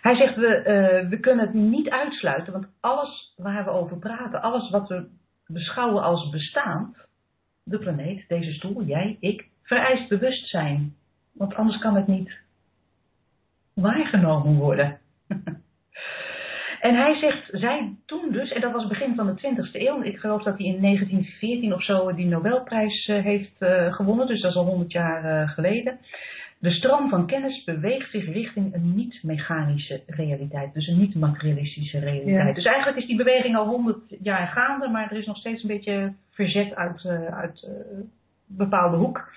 [0.02, 4.42] Hij zegt, we, uh, we kunnen het niet uitsluiten, want alles waar we over praten,
[4.42, 5.08] alles wat we
[5.48, 7.08] beschouwen als bestaand,
[7.64, 10.96] de planeet, deze stoel, jij, ik, vereist bewustzijn.
[11.34, 12.46] Want anders kan het niet
[13.82, 14.98] waargenomen worden.
[16.80, 20.18] En hij zegt, zij toen dus, en dat was begin van de 20e eeuw, ik
[20.18, 24.52] geloof dat hij in 1914 of zo die Nobelprijs uh, heeft uh, gewonnen, dus dat
[24.52, 26.00] is al 100 jaar uh, geleden.
[26.60, 32.48] De stroom van kennis beweegt zich richting een niet-mechanische realiteit, dus een niet-materialistische realiteit.
[32.48, 32.54] Ja.
[32.54, 35.68] Dus eigenlijk is die beweging al 100 jaar gaande, maar er is nog steeds een
[35.68, 37.70] beetje verzet uit, uit
[38.46, 39.32] bepaalde hoek.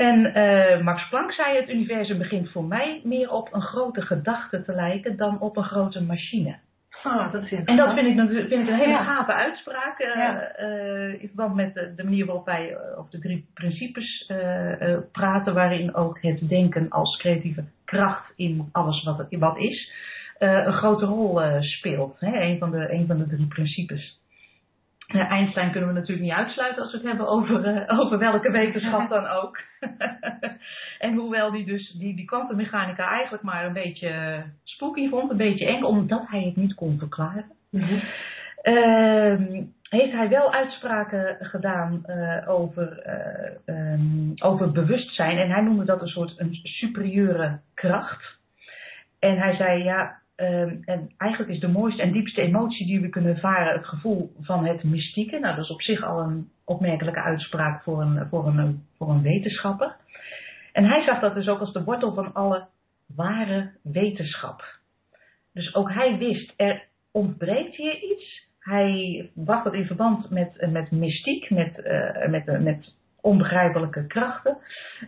[0.00, 4.62] En uh, Max Planck zei: Het universum begint voor mij meer op een grote gedachte
[4.62, 6.56] te lijken dan op een grote machine.
[7.02, 9.04] Ah, dat en dat vind ik, vind ik een hele ja.
[9.04, 10.00] gave uitspraak.
[10.00, 10.60] Uh, ja.
[10.60, 14.32] uh, in verband met de, de, manier waarop wij over de drie principes
[15.12, 19.92] praten, waarin ook het denken als creatieve kracht in alles wat, het, wat is,
[20.38, 22.20] een grote rol speelt.
[22.20, 22.40] Hè?
[22.40, 24.20] Een, van de, een van de drie principes.
[25.14, 28.50] Uh, Einstein kunnen we natuurlijk niet uitsluiten als we het hebben over, uh, over welke
[28.50, 29.58] wetenschap dan ook.
[30.98, 35.66] en hoewel die dus die, die kwantummechanica eigenlijk maar een beetje spooky vond, een beetje
[35.66, 38.02] eng, omdat hij het niet kon verklaren, mm -hmm.
[38.62, 43.02] uh, heeft hij wel uitspraken gedaan uh, over,
[43.66, 45.38] um, over bewustzijn.
[45.38, 48.38] En hij noemde dat een soort een superieure kracht.
[49.18, 53.08] En hij zei, ja, ehm, en eigenlijk is de mooiste en diepste emotie die we
[53.08, 55.38] kunnen ervaren het gevoel van het mystieke.
[55.38, 59.22] Nou, dat is op zich al een opmerkelijke uitspraak voor een, voor een, voor een
[59.22, 59.96] wetenschapper.
[60.72, 62.66] En hij zag dat dus ook als de wortel van alle
[63.06, 64.78] ware wetenschap.
[65.52, 68.48] Dus ook hij wist, er ontbreekt hier iets.
[68.58, 74.56] Hij bracht dat in verband met, met mystiek, met, uh, met, met onbegrijpelijke krachten.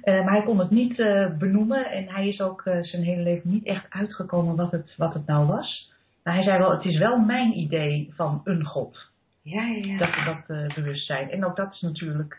[0.05, 3.51] Uh, maar hij kon het niet uh, benoemen en hij is ook zijn hele leven
[3.51, 5.93] niet echt uitgekomen wat het, wat het nou was.
[6.25, 9.11] Maar hij zei wel, het is wel mijn idee van een God.
[9.43, 9.99] Ja, ja.
[9.99, 11.31] Dat, dat bewustzijn.
[11.31, 12.37] En ook dat is natuurlijk,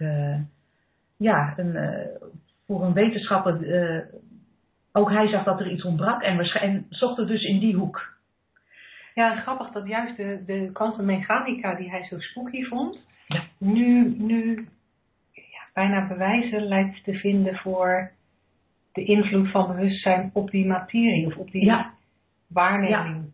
[1.17, 1.77] ja, een,
[2.65, 3.57] voor een wetenschapper
[4.93, 8.11] ook hij zag dat er iets ontbrak en, en zocht het dus in die hoek.
[9.13, 13.43] Ja, grappig dat juist de, de kwantummechanica die hij zo spooky vond, ja.
[13.57, 14.67] nu, nu
[15.73, 18.11] bijna bewijzen lijkt te vinden voor
[18.91, 21.93] de invloed van bewustzijn op die materie of op die ja.
[22.47, 23.33] waarneming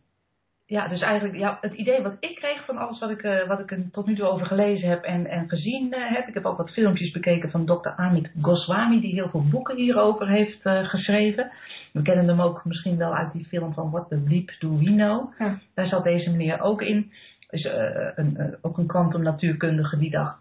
[0.70, 3.60] ja, dus eigenlijk ja, het idee wat ik kreeg van alles wat ik, uh, wat
[3.60, 6.28] ik er tot nu toe over gelezen heb en, en gezien uh, heb.
[6.28, 7.90] Ik heb ook wat filmpjes bekeken van Dr.
[7.90, 11.52] Amit Goswami, die heel veel boeken hierover heeft uh, geschreven.
[11.94, 14.84] We kennen hem ook misschien wel uit die film van What the Bleep Do We
[14.84, 15.34] Know.
[15.40, 15.60] Ja.
[15.74, 17.12] Daar zat deze meneer ook in.
[17.50, 17.68] Dus,
[18.16, 20.38] een, ook een kwantum natuurkundige die dacht,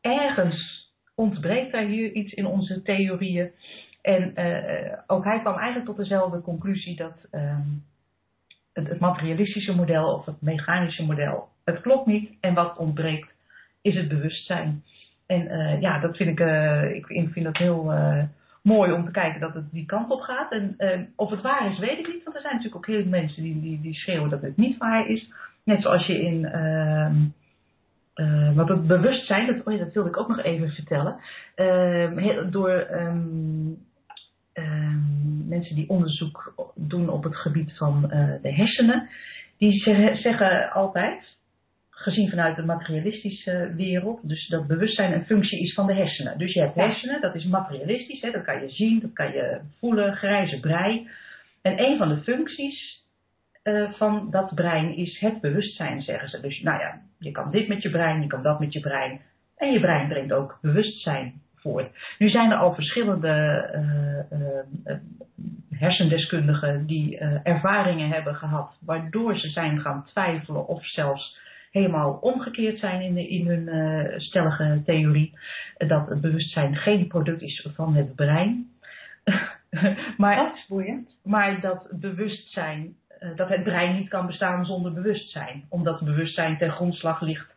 [0.00, 0.85] ergens
[1.16, 3.50] ontbreekt er hier iets in onze theorieën.
[4.02, 4.34] En
[5.06, 7.68] ook hij kwam eigenlijk tot dezelfde conclusie dat ehm,
[8.72, 12.30] het, het materialistische model of het mechanische model, het klopt niet.
[12.40, 13.28] En wat ontbreekt
[13.82, 14.82] is het bewustzijn.
[15.26, 17.92] En uh, ja, dat vind ik, uh, ik, vind dat heel
[18.62, 20.52] mooi om te kijken dat het die kant op gaat.
[20.52, 20.76] En
[21.16, 22.24] of het waar is, weet ik niet.
[22.24, 24.76] Want er zijn natuurlijk ook heel veel mensen die, die, die schreeuwen dat het niet
[24.76, 25.30] waar is.
[25.64, 26.44] Net zoals je in.
[28.54, 31.16] Wat het bewustzijn, dat, oh ja, dat wilde ik ook nog even vertellen.
[32.16, 33.78] Heel, door um,
[34.56, 39.08] Ehm, mensen die onderzoek doen op het gebied van uh, de hersenen,
[39.58, 39.80] die
[40.14, 41.36] zeggen altijd,
[41.90, 46.38] gezien vanuit de materialistische wereld, dus dat bewustzijn een functie is van de hersenen.
[46.38, 49.60] Dus je hebt hersenen, dat is materialistisch, hè, dat kan je zien, dat kan je
[49.78, 51.08] voelen, grijze brei.
[51.62, 53.04] En een van de functies
[53.66, 56.40] uh, van dat brein is het bewustzijn, zeggen ze.
[56.40, 59.20] Dus nou ja, je kan dit met je brein, je kan dat met je brein.
[59.56, 61.40] En je brein brengt ook bewustzijn
[62.18, 64.96] nu zijn er al verschillende uh, uh,
[65.70, 71.38] hersendeskundigen die ervaringen hebben gehad, waardoor ze zijn gaan twijfelen of zelfs
[71.70, 75.38] helemaal omgekeerd zijn in, de, in hun stellige theorie,
[75.76, 78.66] dat het bewustzijn geen product is van het brein.
[80.16, 81.16] maar, dat is boeiend.
[81.24, 82.94] Maar dat bewustzijn,
[83.36, 87.54] dat het brein niet kan bestaan zonder bewustzijn, omdat bewustzijn ten grondslag ligt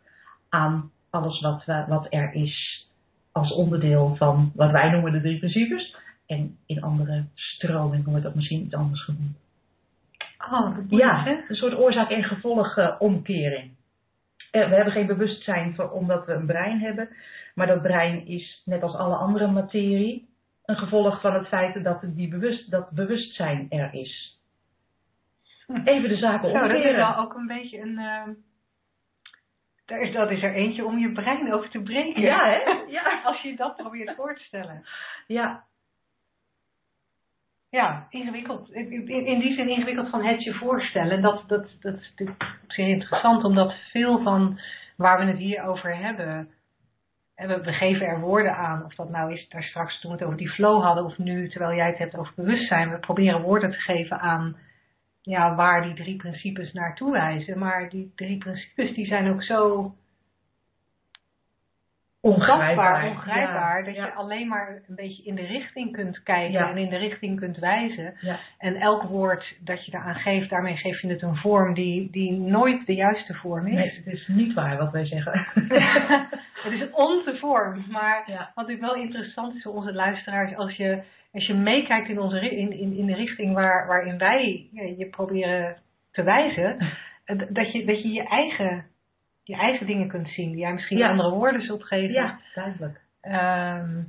[0.48, 2.88] aan alles wat, wat er is
[3.32, 5.96] als onderdeel van wat wij noemen de drie principes.
[6.26, 9.38] En in andere stromingen wordt dat misschien iets anders genoemd.
[10.50, 13.70] Oh, ja, een soort oorzaak- en gevolg omkering.
[14.50, 17.08] Eh, we hebben geen bewustzijn voor, omdat we een brein hebben.
[17.54, 20.28] Maar dat brein is, net als alle andere materie,
[20.64, 24.39] een gevolg van het feit dat, die bewust, dat bewustzijn er is.
[25.84, 26.68] Even de zaken omkeren.
[26.68, 27.98] Nou, dat is wel ook een beetje een...
[27.98, 28.22] Uh
[29.90, 32.22] daar is, dat is er eentje om je brein over te breken.
[32.22, 32.72] Ja, hè?
[32.96, 33.20] Ja.
[33.24, 34.84] Als je dat probeert voor te stellen.
[35.26, 35.64] Ja.
[37.70, 38.70] Ja, ingewikkeld.
[38.70, 41.22] In, in die zin ingewikkeld van het je voorstellen.
[41.22, 44.60] Dat, dat, dat is natuurlijk zeer interessant, omdat veel van
[44.96, 46.50] waar we het hier over hebben,
[47.36, 48.84] we, we geven er woorden aan.
[48.84, 51.48] Of dat nou is daar straks toen we het over die flow hadden, of nu
[51.48, 52.90] terwijl jij het hebt over bewustzijn.
[52.90, 54.56] We proberen woorden te geven aan
[55.30, 57.58] ja, waar die drie principes naartoe wijzen.
[57.58, 59.92] Maar die drie principes die zijn ook zo
[62.20, 66.88] ongrijpbaar, ongrijpbaar dat je alleen maar een beetje in de richting kunt kijken en in
[66.88, 68.14] de richting kunt wijzen.
[68.58, 72.32] En elk woord dat je daaraan geeft, daarmee geef je het een vorm die, die
[72.32, 73.74] nooit de juiste vorm is.
[73.74, 75.46] Nee, het is niet waar wat wij zeggen.
[76.64, 77.84] het is onze vorm.
[77.90, 82.18] Maar wat natuurlijk wel interessant is voor onze luisteraars, als je als je meekijkt in,
[82.18, 85.76] onze, in, in, in de richting waar, waarin wij ja, je proberen
[86.10, 86.76] te wijzen,
[87.48, 88.84] dat je, dat je je eigen,
[89.44, 92.12] je eigen dingen kunt zien, die jij misschien andere woorden zult geven.
[92.12, 93.00] Ja, duidelijk.
[93.22, 94.08] Um,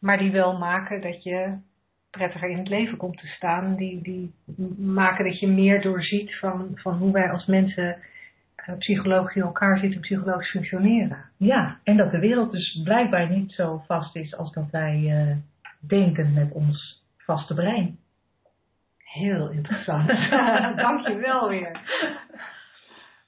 [0.00, 1.56] maar die wel maken dat je
[2.10, 3.76] prettiger in het leven komt te staan.
[3.76, 4.34] Die, die
[4.78, 7.96] maken dat je meer doorziet van, van hoe wij als mensen
[8.68, 11.24] uh, psychologisch in elkaar zitten, psychologisch functioneren.
[11.36, 15.36] Ja, en dat de wereld dus blijkbaar niet zo vast is als dat wij uh,
[15.80, 17.98] denken met ons vaste brein.
[18.96, 20.08] Heel interessant.
[20.86, 21.80] Dank je wel weer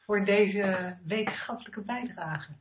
[0.05, 2.53] voor deze wetenschappelijke bijdrage.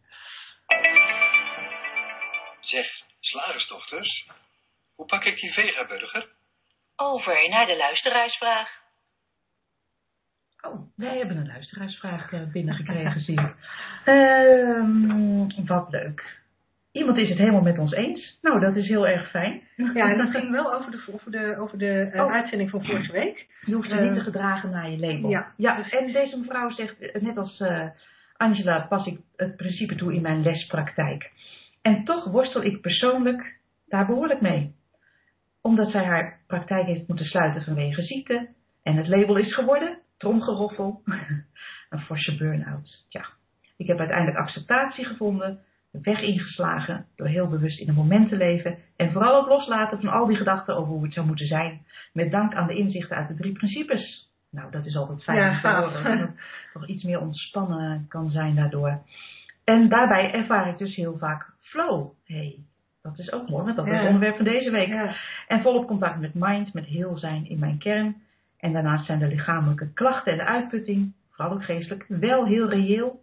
[2.60, 2.86] Zeg,
[3.20, 4.30] slagersdochters,
[4.96, 6.28] hoe pak ik die vegaburger?
[6.96, 8.70] Over naar de luisteraarsvraag.
[10.62, 13.56] Oh, wij hebben een luisteraarsvraag eh, binnengekregen, zie ik.
[14.06, 16.37] Ehm, wat leuk.
[16.98, 18.38] Iemand is het helemaal met ons eens.
[18.42, 19.62] Nou, dat is heel erg fijn.
[19.76, 22.32] Ja, en dat ging wel over de, over de, over de uh, Oh.
[22.34, 23.48] uitzending van vorige week.
[23.66, 25.30] Je hoeft je Eh, niet te gedragen naar je label.
[25.30, 25.52] ja.
[25.58, 27.86] ja en deze mevrouw zegt, eh, net als eh,
[28.38, 31.32] Angela, pas ik het principe toe in mijn lespraktijk.
[31.82, 33.56] En toch worstel ik persoonlijk
[33.88, 34.76] daar behoorlijk mee.
[35.62, 38.48] Omdat zij haar praktijk heeft moeten sluiten vanwege ziekte.
[38.84, 41.02] En het label is geworden, tromgeroffel,
[41.90, 43.06] een forse burn-out.
[43.10, 43.26] Tja,
[43.78, 45.60] ik heb uiteindelijk acceptatie gevonden,
[45.92, 48.78] weg ingeslagen door heel bewust in het moment te leven.
[48.96, 51.86] En vooral het loslaten van al die gedachten over hoe het zou moeten zijn.
[52.14, 54.30] Met dank aan de inzichten uit de drie principes.
[54.52, 56.20] Nou, dat is altijd fijn Ja, te horen.
[56.20, 56.30] Dat
[56.74, 59.02] toch iets meer ontspannen kan zijn daardoor.
[59.64, 62.10] En daarbij ervaar ik dus heel vaak flow.
[62.26, 62.56] hey,
[63.02, 64.88] dat is ook mooi, want dat is het onderwerp van deze week.
[64.88, 65.16] Ja.
[65.48, 68.16] En volop contact met mind, met heel zijn in mijn kern.
[68.60, 73.22] En daarnaast zijn de lichamelijke klachten en de uitputting, vooral ook geestelijk, wel heel reëel.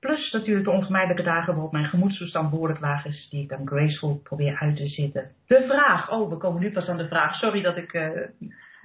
[0.00, 4.20] Plus natuurlijk de onvermijdelijke dagen waarop mijn gemoedstoestand behoorlijk laag is, die ik dan graceful
[4.22, 5.30] probeer uit te zitten.
[5.46, 7.92] De vraag, oh we komen nu pas aan de vraag, sorry dat ik...
[7.92, 8.10] eh,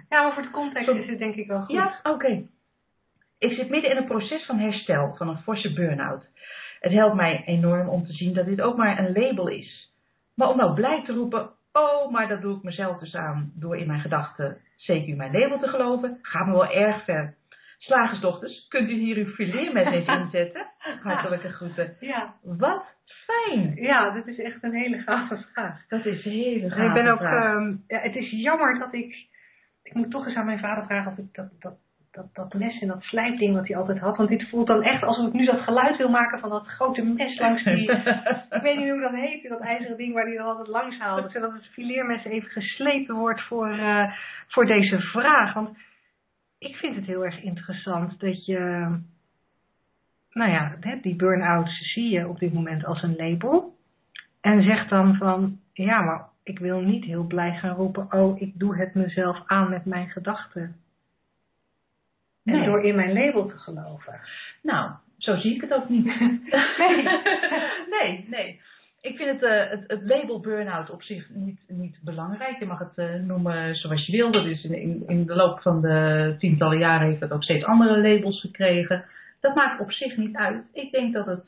[0.10, 1.76] ja, maar voor de context is het denk ik wel goed.
[1.76, 2.44] ja, oké.
[3.38, 6.28] Ik zit midden in een proces van herstel van een forse burn-out.
[6.80, 9.92] Het helpt mij enorm om te zien dat dit ook maar een label is.
[10.36, 13.78] Maar om nou blij te roepen, oh, maar dat doe ik mezelf dus aan door
[13.78, 17.36] in mijn gedachten zeker mijn label te geloven, gaat me wel erg ver.
[17.82, 20.66] Slagersdochters, kunt u hier uw fileermes inzetten?
[21.04, 21.96] Hartelijke groeten.
[22.00, 22.34] Ja.
[22.44, 22.84] Wat
[23.26, 23.76] fijn!
[23.76, 25.88] ja, dit is echt een hele gave vraag.
[25.88, 27.44] Dat is een hele gave ik ben ook, vraag.
[27.44, 29.16] ehm, ja, het is jammer dat ik,
[29.84, 31.74] ik moet toch eens aan mijn vader vragen of ik dat, dat,
[32.12, 35.04] dat, dat mes en dat slijpding wat hij altijd had, want dit voelt dan echt
[35.04, 37.92] alsof ik nu dat geluid wil maken van dat grote mes langs die,
[38.58, 41.30] ik weet niet hoe dat heet, dat ijzeren ding waar hij er altijd langs haalde,
[41.30, 44.14] zodat het fileermes even geslepen wordt voor, eh,
[44.48, 45.54] voor deze vraag.
[45.54, 45.78] Want
[46.62, 48.60] ik vind het heel erg interessant dat je,
[50.32, 53.76] nou ja, die burn-outs zie je op dit moment als een label.
[54.42, 58.60] En zegt dan van, ja, maar ik wil niet heel blij gaan roepen, oh, ik
[58.60, 60.76] doe het mezelf aan met mijn gedachten.
[62.44, 64.20] En door in mijn label te geloven.
[64.62, 66.06] Nou, zo zie ik het ook niet.
[66.06, 67.04] Nee.
[68.00, 68.62] nee, nee.
[69.02, 72.60] Ik vind het, eh, het, het label burn-out op zich niet, niet belangrijk.
[72.60, 74.32] Je mag het eh, noemen zoals je wil.
[74.32, 78.02] Dat is in, in, de loop van de tientallen jaren heeft het ook steeds andere
[78.02, 79.06] labels gekregen.
[79.40, 80.64] Dat maakt op zich niet uit.
[80.72, 81.44] Ik denk dat het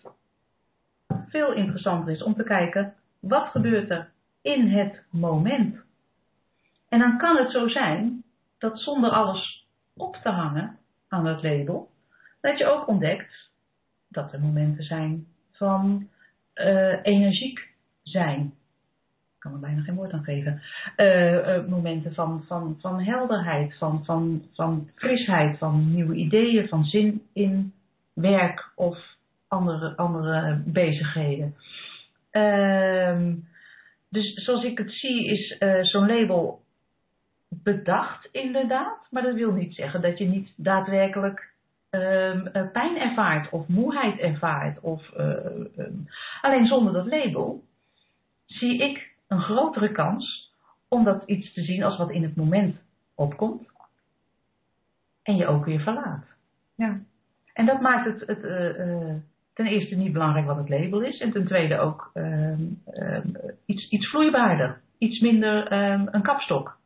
[1.28, 4.10] veel interessanter is om te kijken wat gebeurt er
[4.42, 5.78] in het moment.
[6.90, 8.24] En dan kan het zo zijn
[8.58, 11.90] dat zonder alles op te hangen aan dat label,
[12.42, 13.50] dat je ook ontdekt
[14.08, 16.10] dat er momenten zijn van
[16.54, 17.70] eh, energiek
[18.04, 18.42] zijn.
[19.36, 20.62] Ik kan er bijna geen woord aan geven.
[20.96, 26.84] Eh, eh, momenten van, van, van helderheid, van, van, van frisheid, van nieuwe ideeën, van
[26.84, 27.74] zin in
[28.14, 28.98] werk of
[29.48, 31.56] andere, andere bezigheden.
[32.32, 33.34] Ehm,
[34.10, 35.58] dus zoals ik het zie is
[35.92, 36.62] zo'n label
[37.50, 41.53] bedacht inderdaad, maar dat wil niet zeggen dat je niet daadwerkelijk
[41.94, 44.80] ehm, eh, pijn ervaart of moeheid ervaart.
[44.80, 45.46] Of, eh,
[45.78, 45.94] ehm,
[46.42, 47.64] alleen zonder dat label
[48.46, 50.52] zie ik een grotere kans
[50.88, 52.82] om dat iets te zien als wat in het moment
[53.16, 53.68] opkomt
[55.24, 56.26] en je ook weer verlaat.
[56.76, 57.00] Ja.
[57.54, 59.16] En dat maakt het, het eh,
[59.54, 62.62] ten eerste niet belangrijk wat het label is en ten tweede ook ehm,
[63.66, 65.72] iets, iets vloeibaarder, iets minder
[66.14, 66.82] een kapstok.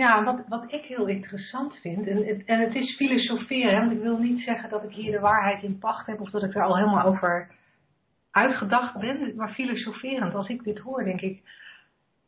[0.00, 4.02] Ja, wat, wat ik heel interessant vind, en het, en het is filosoferen, want ik
[4.02, 6.62] wil niet zeggen dat ik hier de waarheid in pacht heb of dat ik er
[6.62, 7.48] al helemaal over
[8.30, 11.42] uitgedacht ben, maar filosoferend, als ik dit hoor, denk ik,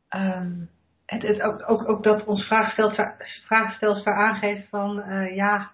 [0.09, 0.53] ehm,
[1.07, 2.45] het, het, ook, ook, ook dat ons
[3.47, 5.71] vraagstelsel, aangeeft van, eh, ja,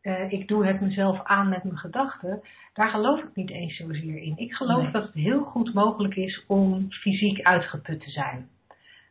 [0.00, 2.42] eh, ik doe het mezelf aan met mijn gedachten,
[2.72, 4.38] daar geloof ik niet eens zozeer in.
[4.38, 4.92] Ik geloof Nee.
[4.92, 8.48] dat het heel goed mogelijk is om fysiek uitgeput te zijn.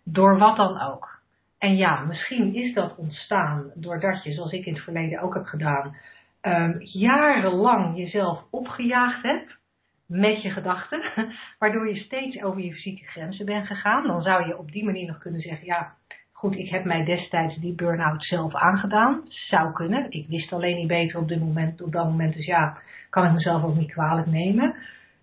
[0.04, 1.21] Door wat dan ook.
[1.62, 5.46] En ja, misschien is dat ontstaan doordat je, zoals ik in het verleden ook heb
[5.46, 5.96] gedaan,
[6.42, 9.58] ehm, jarenlang jezelf opgejaagd hebt
[10.06, 11.02] met je gedachten,
[11.60, 14.08] waardoor je steeds over je fysieke grenzen bent gegaan.
[14.08, 15.94] Dan zou je op die manier nog kunnen zeggen, ja,
[16.32, 19.22] goed, ik heb mij destijds die burn-out zelf aangedaan.
[19.28, 20.12] Zou kunnen.
[20.12, 22.78] Ik wist alleen niet beter op, dit moment, op dat moment, dus ja,
[23.10, 24.76] kan ik mezelf ook niet kwalijk nemen.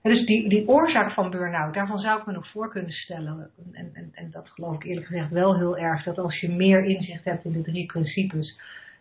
[0.03, 3.51] Dus die, die oorzaak van burn-out, daarvan zou ik me nog voor kunnen stellen.
[3.73, 6.05] En, en, en dat geloof ik eerlijk gezegd wel heel erg.
[6.05, 8.59] Dat als je meer inzicht hebt in de drie principes,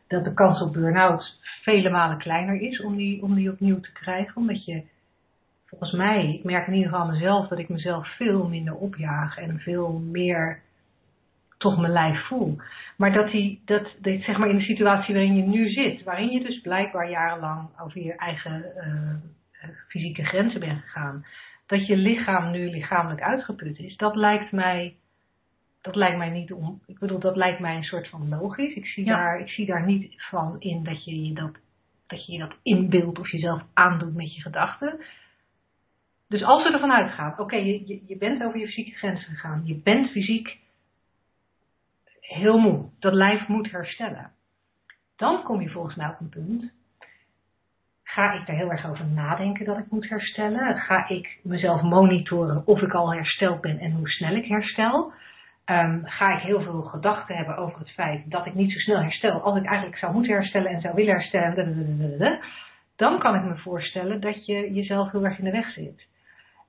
[0.08, 3.92] dat de kans op burn-out vele malen kleiner is om die, om die opnieuw te
[3.92, 4.36] krijgen.
[4.36, 4.84] Omdat je,
[5.66, 9.60] volgens mij, ik merk in ieder geval mezelf dat ik mezelf veel minder opjaag en
[9.60, 10.60] veel meer
[11.58, 12.58] toch mijn lijf voel.
[12.98, 16.44] Maar dat die, dat, zeg maar in de situatie waarin je nu zit, waarin je
[16.44, 19.14] dus blijkbaar jarenlang over je eigen uh,
[19.88, 21.26] fysieke grenzen bent gegaan,
[21.66, 24.96] dat je lichaam nu lichamelijk uitgeput is, dat lijkt mij,
[25.82, 28.76] dat lijkt mij niet om, ik bedoel, dat lijkt mij een soort van logisch.
[28.76, 31.58] Ik zie, daar, ik zie daar niet van in dat je je dat,
[32.08, 35.00] dat je je dat inbeeldt of jezelf aandoet met je gedachten.
[36.28, 39.62] Dus als we ervan uitgaan, oké, je, je, je bent over je fysieke grenzen gegaan,
[39.66, 40.58] je bent fysiek
[42.20, 44.32] heel moe, dat lijf moet herstellen.
[45.16, 46.72] Dan kom je volgens mij op een punt.
[48.18, 50.78] Ga ik daar heel erg over nadenken dat ik moet herstellen?
[50.78, 55.14] Ga ik mezelf monitoren of ik al hersteld ben en hoe snel ik herstel?
[55.66, 59.02] Um, ga ik heel veel gedachten hebben over het feit dat ik niet zo snel
[59.02, 62.40] herstel als ik eigenlijk zou moeten herstellen en zou willen herstellen?
[62.96, 66.08] Dan kan ik me voorstellen dat je jezelf heel erg in de weg zit.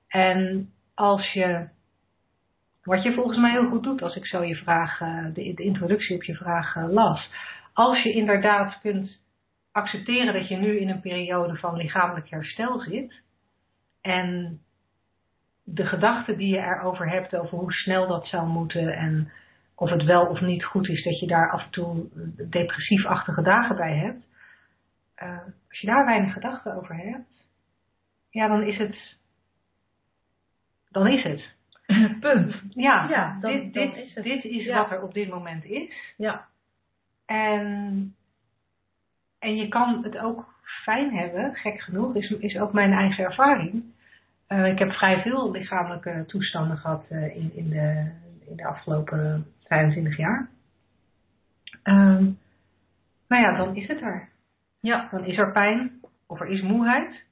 [0.07, 1.67] En als je,
[2.83, 5.63] wat je volgens mij heel goed doet als ik zo je vraag, eh, de, de
[5.63, 7.29] introductie op je vraag eh, las.
[7.73, 9.19] Als je inderdaad kunt
[9.79, 13.21] accepteren dat je nu in een periode van lichamelijk herstel zit.
[14.01, 14.59] En
[15.63, 19.31] de gedachten die je erover hebt, over hoe snel dat zou moeten en
[19.75, 22.07] of het wel of niet goed is dat je daar af en toe
[22.49, 24.27] depressiefachtige dagen bij hebt.
[25.23, 25.37] Uh,
[25.69, 27.47] als je daar weinig gedachten over hebt,
[28.29, 29.17] ja, dan is het
[30.89, 31.57] dan is het.
[32.19, 32.61] Punt.
[32.69, 36.13] Ja, ja dan, dit, dit, is, dit is wat er op dit moment is.
[36.17, 36.47] Ja.
[37.25, 38.15] En,
[39.39, 43.83] en je kan het ook fijn hebben, gek genoeg, is, is ook mijn eigen ervaring.
[44.47, 48.11] Uh, ik heb vrij veel lichamelijke toestanden gehad uh, in, in, de,
[48.49, 50.49] in de afgelopen 25 jaar.
[51.83, 52.37] Um,
[53.27, 54.29] nou ja, dan is het er.
[54.79, 55.07] Ja.
[55.11, 57.23] Dan is er pijn of er is moeheid.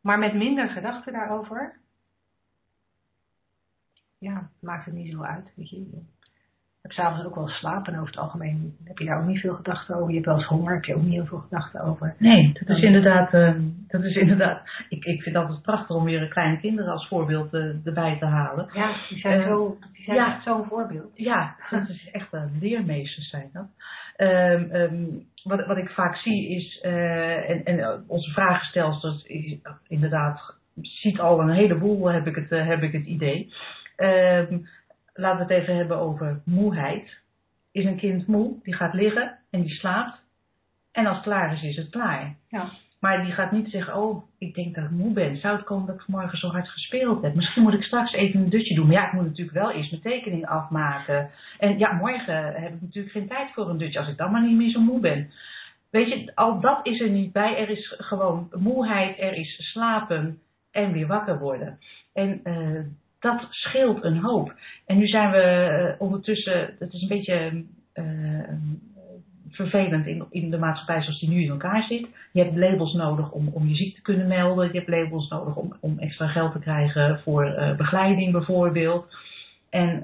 [0.00, 1.76] Maar met minder gedachten daarover
[4.18, 5.52] ja, maakt het niet zo uit.
[5.54, 6.02] Weet je.
[6.82, 9.40] Ik heb s'avonds ook wel slapen en over het algemeen heb je daar ook niet
[9.40, 10.08] veel gedachten over.
[10.08, 12.14] Je hebt wel eens honger, heb je ook niet heel veel gedachten over.
[12.18, 13.54] Nee, dat is inderdaad, uh,
[13.86, 17.54] dat is inderdaad ik, ik vind het altijd prachtig om weer kleine kinderen als voorbeeld
[17.54, 18.70] uh, erbij te halen.
[18.72, 21.10] Ja, die zijn, uh, zo, die zijn ja, echt zo'n voorbeeld.
[21.14, 23.68] Ja, dat is echt een leermeesters zijn dat.
[24.16, 29.26] Um, um, wat, wat ik vaak zie is, en, en onze vragenstelsters
[29.88, 33.52] inderdaad ziet al een heleboel, heb ik het, heb ik het idee.
[33.96, 34.66] Um,
[35.18, 37.20] laten we het even hebben over moeheid.
[37.72, 40.22] Is een kind moe, die gaat liggen en die slaapt.
[40.92, 42.36] En als het klaar is, is het klaar.
[42.48, 42.70] Ja.
[43.00, 45.36] Maar die gaat niet zeggen, oh, ik denk dat ik moe ben.
[45.36, 47.34] Zou het komen dat ik vanmorgen zo hard gespeeld heb?
[47.34, 48.86] Misschien moet ik straks even een dutje doen.
[48.86, 51.30] Maar ja, ik moet natuurlijk wel eerst mijn tekening afmaken.
[51.58, 54.42] En ja, morgen heb ik natuurlijk geen tijd voor een dutje als ik dan maar
[54.42, 55.30] niet meer zo moe ben.
[55.90, 57.56] Weet je, al dat is er niet bij.
[57.56, 60.38] Er is gewoon moeheid, er is slapen
[60.70, 61.78] en weer wakker worden.
[62.12, 62.80] En uh,
[63.18, 64.54] dat scheelt een hoop.
[64.86, 67.64] En nu zijn we uh, ondertussen, het is een beetje
[67.94, 68.48] uh,
[69.50, 72.06] vervelend in, de maatschappij zoals die nu in elkaar zit.
[72.32, 74.66] Je hebt labels nodig om, om je ziekte te kunnen melden.
[74.72, 79.16] Je hebt labels nodig om, om extra geld te krijgen voor uh, begeleiding bijvoorbeeld.
[79.70, 80.02] En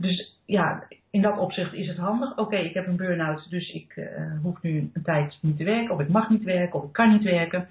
[0.00, 2.36] dus ja, in dat opzicht is het handig.
[2.36, 4.08] Oké, ik heb een burn-out, dus ik
[4.42, 5.94] hoef nu een tijd niet te werken.
[5.94, 7.68] Of ik mag niet werken, of ik kan niet werken.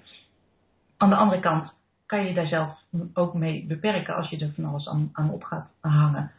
[0.96, 1.73] Aan de andere kant
[2.14, 2.78] kan je daar zelf
[3.14, 6.32] ook mee beperken als je er van alles aan, aan op gaat hangen.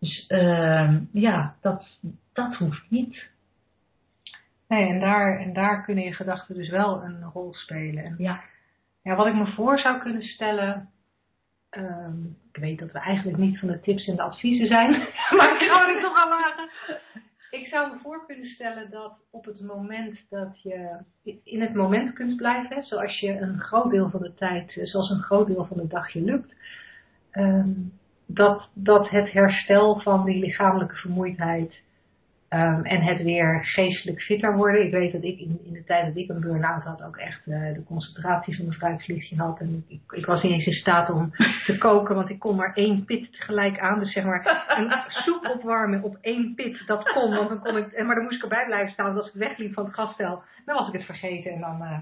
[0.00, 1.98] Dus uh, ja, dat,
[2.32, 3.28] dat hoeft niet.
[4.68, 8.04] Nee, en daar, en daar kunnen je gedachten dus wel een rol spelen.
[8.04, 8.40] En ja.
[9.02, 10.90] ja, wat ik me voor zou kunnen stellen.
[11.70, 14.90] Um, ik weet dat we eigenlijk niet van de tips en de adviezen zijn,
[15.36, 16.68] maar ik ga het toch aan wagen.
[17.50, 20.98] Ik zou me voor kunnen stellen dat op het moment dat je
[21.44, 25.22] in het moment kunt blijven, zoals je een groot deel van de tijd, zoals een
[25.22, 26.54] groot deel van de dag je lukt,
[27.32, 27.92] um,
[28.26, 31.74] dat, dat het herstel van die lichamelijke vermoeidheid
[32.50, 34.84] Um, en het weer geestelijk fitter worden.
[34.84, 37.46] Ik weet dat ik in, in de tijd dat ik een burn-out had ook echt
[37.46, 39.60] uh, de concentratie van een fruitslichtje had.
[39.60, 41.30] En ik, ik, was niet eens in staat om
[41.66, 43.98] te koken, want ik kon maar één pit tegelijk aan.
[43.98, 47.34] Dus zeg maar een soep opwarmen op één pit, dat kon.
[47.34, 49.06] Want dan kon ik, maar dan moest ik erbij blijven staan.
[49.06, 51.52] Want als ik wegliep van het gasstel, dan was ik het vergeten.
[51.52, 51.98] En dan uh,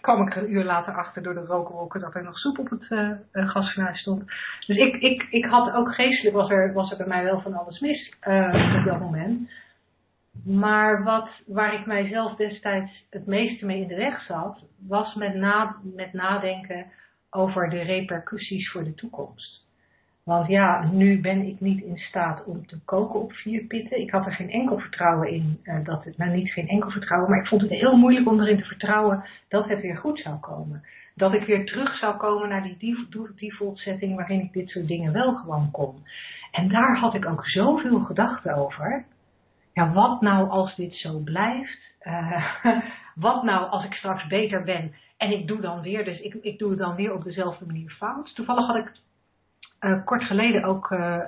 [0.00, 2.90] kwam ik een uur later achter door de rookwolken dat er nog soep op het
[2.90, 3.10] uh,
[3.48, 4.24] gasfornuis stond.
[4.66, 7.54] Dus ik, ik, ik had ook geestelijk, was er, was er bij mij wel van
[7.54, 8.12] alles mis
[8.78, 9.50] op dat moment.
[10.48, 15.34] Maar wat, waar ik mijzelf destijds het meeste mee in de weg zat, was met,
[15.34, 16.86] na, met nadenken
[17.30, 19.66] over de repercussies voor de toekomst.
[20.24, 24.00] Want ja, nu ben ik niet in staat om te koken op vier pitten.
[24.00, 27.30] Ik had er geen enkel vertrouwen in uh, dat het, nou niet geen enkel vertrouwen,
[27.30, 30.38] maar ik vond het heel moeilijk om erin te vertrouwen dat het weer goed zou
[30.38, 30.84] komen.
[31.14, 35.12] Dat ik weer terug zou komen naar die default setting waarin ik dit soort dingen
[35.12, 35.94] wel gewoon kon.
[36.52, 39.04] En daar had ik ook zoveel gedachten over.
[39.78, 41.78] Ja, wat nou als dit zo blijft?
[42.02, 42.62] Uh,
[43.26, 46.58] wat nou als ik straks beter ben en ik doe dan weer, dus ik, ik
[46.58, 48.34] doe het dan weer op dezelfde manier fout.
[48.34, 48.92] Toevallig had ik
[49.80, 51.18] uh, kort geleden ook uh,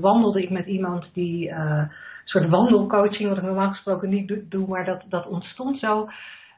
[0.00, 1.90] wandelde ik met iemand die een
[2.24, 6.08] soort wandelcoaching, wat ik normaal gesproken niet doe, maar dat, dat ontstond zo.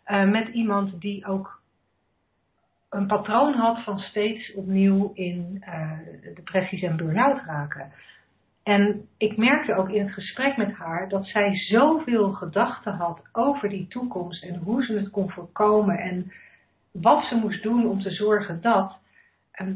[0.07, 1.61] met iemand die ook
[2.91, 5.65] een patroon had van steeds opnieuw in
[6.35, 7.93] depressies en burn-out raken.
[8.67, 13.69] En ik merkte ook in het gesprek met haar dat zij zoveel gedachten had over
[13.69, 16.33] die toekomst en hoe ze het kon voorkomen en
[16.91, 18.97] wat ze moest doen om te zorgen dat,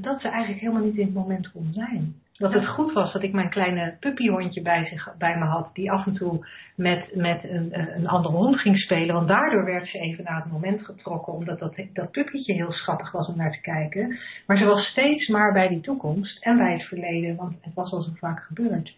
[0.01, 2.15] dat ze eigenlijk helemaal niet in het moment kon zijn.
[2.41, 5.93] Dat het goed was dat ik mijn kleine puppyhondje bij, zich, bij me had, die
[5.93, 9.15] af en toe met, met een, een andere hond ging spelen.
[9.15, 13.13] Want daardoor werd ze even naar het moment getrokken, omdat dat, dat puppytje heel schattig
[13.13, 14.19] was om naar te kijken.
[14.47, 17.93] Maar ze was steeds maar bij die toekomst en bij het verleden, want het was
[17.93, 18.95] al zo vaak gebeurd.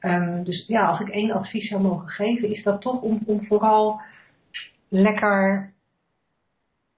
[0.00, 3.46] Um, dus ja, als ik één advies zou mogen geven, is dat toch om, om
[3.46, 4.00] vooral
[4.88, 5.72] lekker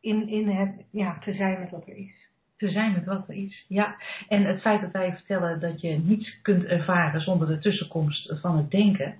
[0.00, 2.27] in, in het, ja, te zijn met wat er is
[2.58, 3.64] te zijn met wat er is.
[3.68, 3.96] Ja,
[4.28, 8.56] en het feit dat wij vertellen dat je niets kunt ervaren zonder de tussenkomst van
[8.56, 9.14] het denken,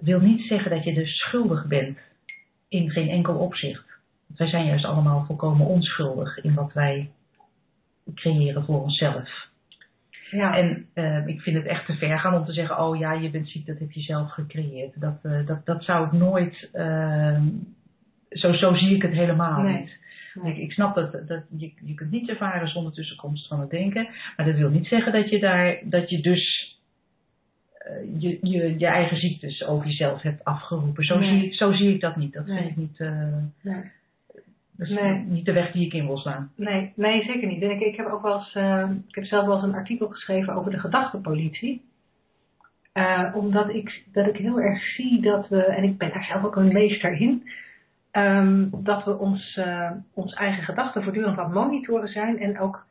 [0.00, 1.98] wil niet zeggen dat je dus schuldig bent
[2.68, 3.86] in geen enkel opzicht.
[4.26, 7.10] Want wij zijn juist allemaal volkomen onschuldig in wat wij
[8.14, 9.46] creëren voor onszelf.
[10.30, 10.56] Ja.
[10.56, 13.30] En uh, ik vind het echt te ver gaan om te zeggen, oh ja, je
[13.30, 15.00] bent ziek, dat heb je zelf gecreëerd.
[15.00, 17.40] Dat, uh, dat, dat zou ik nooit, uh,
[18.30, 19.80] zo, zo zie ik het helemaal nee.
[19.80, 19.96] niet.
[20.44, 24.08] Ik, ik, snap dat, dat je, je kunt niet ervaren zonder tussenkomst van het denken.
[24.36, 26.76] Maar dat wil niet zeggen dat je daar, dat je dus
[27.88, 31.04] uh, je, je, je eigen ziektes over jezelf hebt afgeroepen.
[31.04, 31.40] Zo, nee.
[31.40, 32.32] zie, zo zie ik dat niet.
[32.32, 32.56] Dat nee.
[32.56, 32.98] vind ik niet.
[32.98, 33.82] Uh, nee.
[34.76, 35.18] Dat is nee.
[35.18, 36.52] niet de weg die ik in wil slaan.
[36.56, 37.62] Nee, nee zeker niet.
[37.62, 40.08] En ik, ik heb ook wel eens, uh, ik heb zelf wel eens een artikel
[40.08, 41.82] geschreven over de gedachtenpolitie.
[42.94, 46.44] Uh, omdat ik, dat ik heel erg zie dat we, en ik ben daar zelf
[46.44, 47.48] ook een meester in,
[48.18, 52.86] um, dat we ons, uh, ons eigen gedachten voortdurend aan het monitoren zijn en ook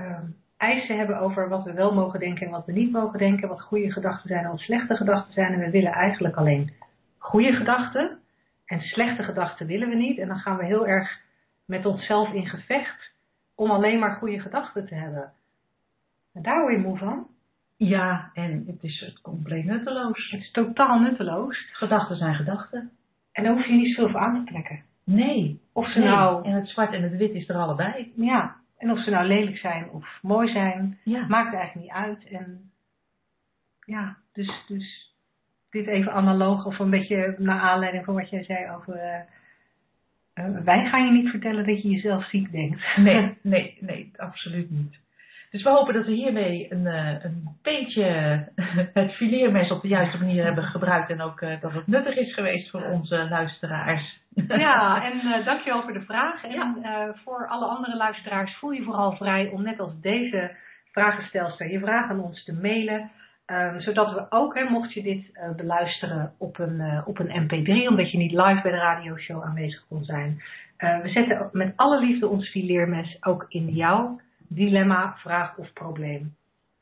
[0.00, 3.48] um, eisen hebben over wat we wel mogen denken en wat we niet mogen denken,
[3.48, 5.52] wat goede gedachten zijn en wat slechte gedachten zijn.
[5.52, 6.72] En we willen eigenlijk alleen
[7.18, 8.18] goede gedachten
[8.66, 10.18] en slechte gedachten willen we niet.
[10.18, 11.20] En dan gaan we heel erg
[11.64, 13.12] met onszelf in gevecht
[13.54, 15.32] om alleen maar goede gedachten te hebben.
[16.32, 17.26] En daar word je moe van.
[17.76, 20.30] Ja, en het is compleet nutteloos.
[20.30, 21.68] Het is totaal nutteloos.
[21.72, 22.90] Gedachten zijn gedachten.
[23.36, 24.82] En daar hoef je niet zoveel voor aan te trekken.
[25.04, 25.60] Nee.
[25.72, 26.08] Of ze nee.
[26.08, 26.44] nou...
[26.44, 28.12] En het zwart en het wit is er allebei.
[28.14, 28.56] Ja.
[28.78, 31.26] En of ze nou lelijk zijn of mooi zijn, ja.
[31.26, 32.28] maakt eigenlijk niet uit.
[32.28, 32.70] En
[33.84, 35.14] ja, dus, dus
[35.70, 38.96] dit even analoog of een beetje naar aanleiding van wat jij zei over...
[38.96, 39.20] Uh,
[40.46, 42.96] uh, wij gaan je niet vertellen dat je jezelf ziek denkt.
[42.96, 44.98] Nee, nee, nee, absoluut niet.
[45.50, 48.04] Dus we hopen dat we hiermee een, uh, een beetje
[49.00, 51.10] het fileermes op de juiste manier hebben gebruikt.
[51.10, 54.24] En ook uh, dat het nuttig is geweest voor onze luisteraars.
[54.48, 56.44] Ja, en uh, dankjewel voor de vraag.
[56.44, 56.50] En
[56.82, 57.14] ja.
[57.24, 60.56] voor alle andere luisteraars voel je vooral vrij om net als deze
[60.92, 63.10] vragenstelster je vragen aan ons te mailen.
[63.46, 68.10] Um, zodat we ook, hè, mocht je dit beluisteren op een, op een mp3, omdat
[68.10, 70.42] je niet live bij de radioshow aanwezig kon zijn.
[70.78, 76.36] we zetten met alle liefde ons fileermes ook in jouw dilemma, vraag of probleem.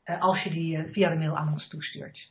[0.05, 2.29] Uh, als je die uh, via de mail aan ons toestuurt.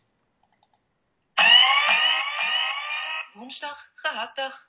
[3.32, 4.66] Woensdag, gehaktdag.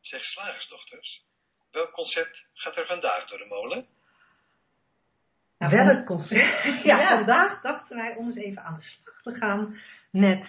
[0.00, 1.22] Zeg slagersdochters,
[1.70, 3.86] welk concept gaat er vandaag door de molen?
[5.58, 6.62] Nou, Welk concept?
[6.64, 9.78] ja, ja, vandaag dachten wij om eens even aan de slag te gaan
[10.10, 10.46] met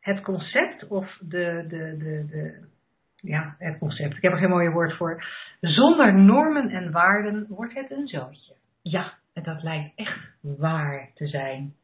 [0.00, 2.68] het concept of de, de, de, de
[3.16, 4.16] ja, het concept.
[4.16, 5.24] Ik heb er geen mooie woord voor.
[5.60, 8.54] Zonder normen en waarden wordt het een zootje.
[8.90, 11.74] Ja, en dat lijkt echt waar te zijn.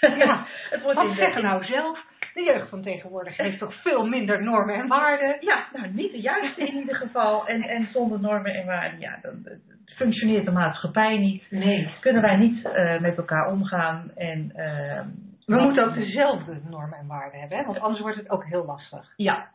[0.00, 2.04] Ja, het wordt wat zeggen nou zelf?
[2.34, 5.36] De jeugd van tegenwoordig heeft toch veel minder normen en waarden?
[5.40, 7.46] Ja, nou niet de juiste in ieder geval.
[7.46, 9.46] En, en zonder normen en waarden, ja, dan,
[9.96, 11.50] functioneert de maatschappij niet.
[11.50, 11.94] Nee.
[12.00, 14.10] Kunnen wij niet uh, met elkaar omgaan.
[14.14, 15.00] En, uh,
[15.46, 17.64] We moeten ook dezelfde normen en waarden hebben, hè?
[17.64, 19.12] want anders wordt het ook heel lastig.
[19.16, 19.48] Ja,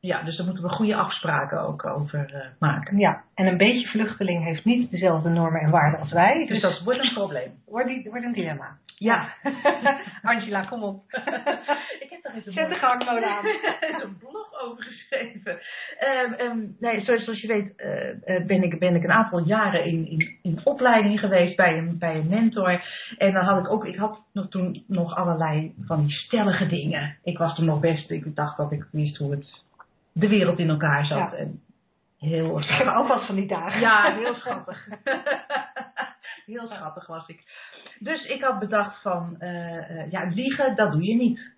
[0.00, 2.98] ja, dus daar moeten we goede afspraken ook over uh, maken.
[2.98, 6.38] Ja, en een beetje vluchteling heeft niet dezelfde normen en waarden als wij.
[6.38, 7.54] Dus, dus dat wordt een probleem.
[7.66, 8.76] Wordt, die, wordt een dilemma.
[8.98, 9.34] Ja.
[10.22, 11.02] Angela, kom op.
[12.04, 13.46] ik heb daar eens een Zet de gangmode aan.
[14.02, 15.58] een blog over geschreven.
[16.24, 17.72] Um, um, nee, zoals, zoals, je weet
[18.26, 21.98] uh, ben, ik, ben ik een aantal jaren in, in, in opleiding geweest bij een,
[21.98, 22.84] bij een mentor.
[23.18, 27.16] En dan had ik ook, ik had nog toen nog allerlei van die stellige dingen.
[27.22, 29.64] Ik was toen nog best, ik dacht dat ik wist hoe het
[30.18, 31.18] de wereld in elkaar zat.
[31.18, 31.32] Ja.
[31.32, 31.60] En
[32.18, 33.80] heel Ik heb ook wat van die dagen.
[33.80, 34.88] Ja, heel schattig.
[36.46, 37.42] Heel schattig was ik.
[37.98, 39.36] Dus ik had bedacht van,
[40.10, 41.54] ja, liegen, dat doe je niet.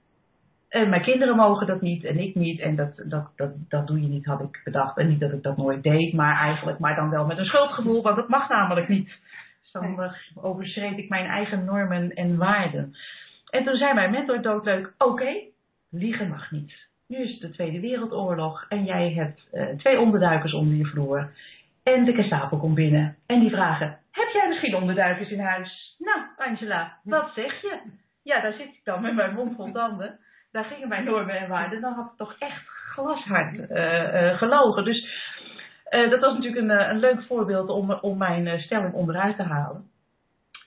[0.68, 2.60] En mijn kinderen mogen dat niet en ik niet.
[2.60, 4.98] En dat, dat, dat, dat doe je niet, had ik bedacht.
[4.98, 8.02] En niet dat ik dat nooit deed, maar eigenlijk, maar dan wel met een schuldgevoel,
[8.02, 9.18] want dat mag namelijk niet.
[9.62, 12.96] Dus dan overschreed ik mijn eigen normen en waarden.
[13.50, 15.42] En toen zei mijn mentor doodleuk, oké,
[15.90, 16.87] liegen mag niet.
[17.08, 21.30] Nu is het de Tweede Wereldoorlog en jij hebt uh, twee onderduikers onder je vloer.
[21.82, 25.96] En de Gestapo komt binnen en die vragen, heb jij misschien onderduikers in huis?
[25.98, 27.78] Nou, Angela, wat zeg je?
[28.22, 30.18] Ja, daar zit ik dan met mijn mond vol tanden
[30.52, 34.84] daar gingen mijn normen en waarden, dan had ik toch echt glashard uh, gelogen.
[34.84, 35.06] Dus
[35.90, 39.90] uh, dat was natuurlijk een, een leuk voorbeeld om, om mijn stelling onderuit te halen.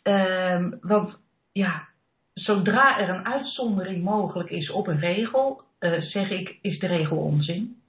[0.03, 1.19] Ehm, want
[1.51, 1.87] ja,
[2.33, 5.61] zodra er een uitzondering mogelijk is op een regel,
[5.99, 7.81] zeg ik, is de regel onzin.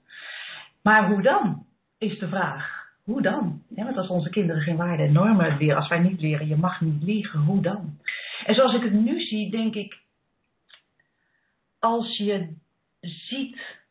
[0.81, 1.65] Maar hoe dan,
[1.97, 2.81] is de vraag.
[3.03, 3.63] Hoe dan?
[3.75, 6.55] Ja, want als onze kinderen geen waarden en normen leren, als wij niet leren, je
[6.55, 7.99] mag niet liegen, hoe dan?
[8.45, 10.01] En zoals ik het nu zie, denk ik,
[11.79, 12.55] als je
[13.01, 13.81] ziet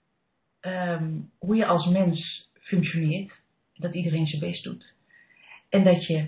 [0.60, 3.40] ehm, hoe je als mens functioneert,
[3.74, 4.94] dat iedereen zijn best doet,
[5.68, 6.26] en dat je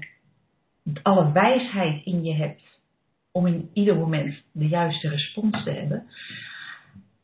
[1.02, 2.73] alle wijsheid in je hebt
[3.37, 6.07] om in ieder moment de juiste respons te hebben,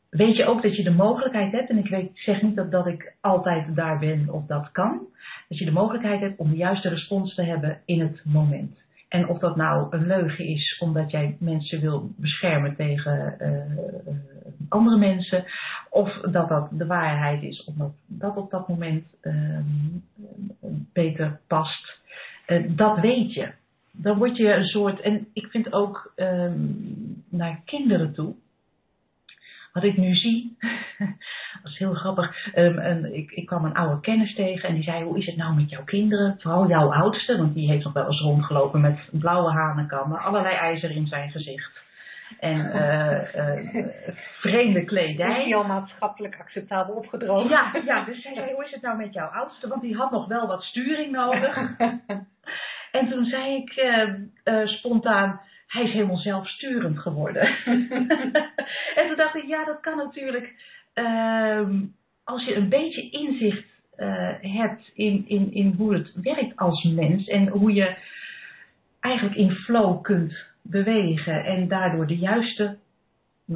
[0.09, 3.75] weet je ook dat je de mogelijkheid hebt, en ik zeg niet dat, ik altijd
[3.75, 5.07] daar ben of dat kan,
[5.47, 8.79] dat je de mogelijkheid hebt om de juiste respons te hebben in het moment.
[9.07, 14.13] En of dat nou een leugen is omdat jij mensen wil beschermen tegen uh,
[14.69, 15.45] andere mensen,
[15.89, 19.59] of dat dat de waarheid is omdat dat op dat moment uh,
[20.93, 21.99] beter past,
[22.47, 23.51] uh, dat weet je.
[23.91, 28.35] Dan word je een soort, en ik vind ook um, naar kinderen toe,
[29.73, 30.57] wat ik nu zie,
[31.61, 32.55] dat is heel grappig.
[32.55, 35.37] Um, en ik, ik kwam een oude kennis tegen en die zei: Hoe is het
[35.37, 36.35] nou met jouw kinderen?
[36.39, 40.91] Vooral jouw oudste, want die heeft nog wel eens rondgelopen met blauwe hanenkammen, allerlei ijzer
[40.91, 41.89] in zijn gezicht.
[42.39, 43.35] En uh,
[43.75, 43.87] uh,
[44.39, 45.45] vreemde kledij.
[45.45, 47.49] Is al maatschappelijk acceptabel opgedroogd?
[47.49, 49.67] Ja, ja, dus zij zei: Hoe is het nou met jouw oudste?
[49.67, 51.57] Want die had nog wel wat sturing nodig.
[52.91, 53.75] en toen zei ik
[54.43, 57.41] uh, spontaan hij is helemaal zelfsturend geworden.
[58.95, 60.53] en toen dacht ik, ja, dat kan natuurlijk
[60.93, 63.65] um, als je een beetje inzicht
[63.97, 67.97] uh, hebt in, in, in hoe het werkt als mens en hoe je
[68.99, 72.77] eigenlijk in flow kunt bewegen en daardoor de juiste,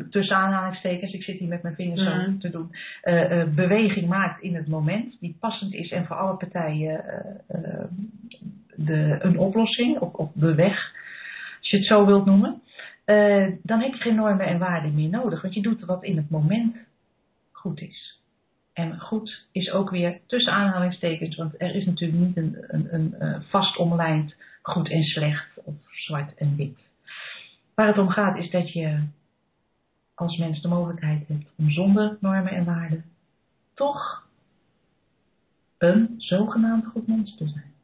[0.09, 2.39] tussen aanhalingstekens, ik zit hier met mijn vingers zo mm.
[2.39, 6.38] te doen, uh, uh, beweging maakt in het moment, die passend is en voor alle
[6.38, 7.03] partijen
[8.78, 10.93] de, een oplossing of, of de weg
[11.59, 12.61] als je het zo wilt noemen,
[13.05, 15.41] uh, dan heb je geen normen en waarden meer nodig.
[15.41, 16.78] Want je doet wat in het moment
[17.51, 18.19] goed is.
[18.73, 23.15] En goed is ook weer tussen aanhalingstekens, want er is natuurlijk niet een, een, een,
[23.17, 26.78] een vast omlijnd goed en slecht of zwart en wit.
[27.76, 29.03] Waar het om gaat is dat je
[30.13, 33.05] als mens de mogelijkheid hebt om zonder normen en waarden
[33.73, 34.28] toch
[35.78, 37.74] een zogenaamd goed mens te zijn.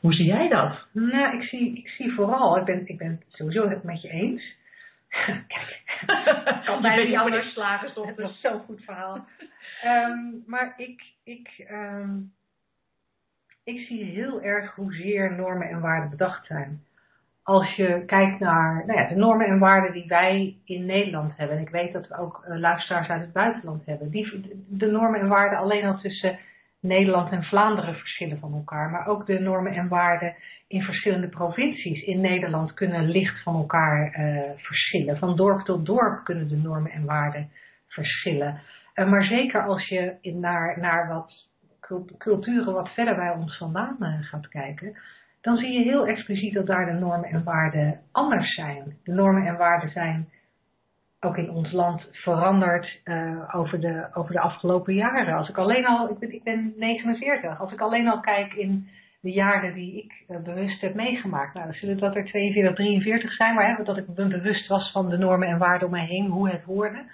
[0.00, 0.86] Hoe zie jij dat?
[0.92, 4.08] Nou, ik zie, ik zie vooral, ik ben, ik ben het sowieso het met je
[4.08, 4.54] eens.
[5.48, 5.82] Kijk,
[6.64, 8.06] kan bijna niet anders slagen, toch?
[8.06, 9.26] Het was zo'n goed verhaal.
[9.84, 12.32] um, maar ik, ik, um,
[13.64, 16.84] ik zie heel erg hoezeer normen en waarden bedacht zijn.
[17.42, 21.56] Als je kijkt naar nou ja, de normen en waarden die wij in Nederland hebben,
[21.56, 25.20] en ik weet dat we ook uh, luisteraars uit het buitenland hebben, die, de normen
[25.20, 26.38] en waarden alleen al tussen
[26.86, 30.34] Nederland en Vlaanderen verschillen van elkaar, maar ook de normen en waarden
[30.68, 35.18] in verschillende provincies in Nederland kunnen licht van elkaar uh, verschillen.
[35.18, 37.50] Van dorp tot dorp kunnen de normen en waarden
[37.88, 38.60] verschillen.
[38.94, 41.48] Uh, maar zeker als je in naar, naar wat
[42.18, 44.96] culturen wat verder bij ons vandaan uh, gaat kijken,
[45.40, 48.96] dan zie je heel expliciet dat daar de normen en waarden anders zijn.
[49.04, 50.28] De normen en waarden zijn
[51.20, 55.36] ook in ons land veranderd uh, over, de, over de afgelopen jaren.
[55.36, 58.88] Als ik alleen al, ik ben, ik ben 49, als ik alleen al kijk in
[59.20, 61.54] de jaren die ik uh, bewust heb meegemaakt.
[61.54, 64.92] Nou, dan zullen dat er 42, 43 zijn, maar hè, dat ik me bewust was
[64.92, 67.04] van de normen en waarden om mij heen, hoe het hoorde.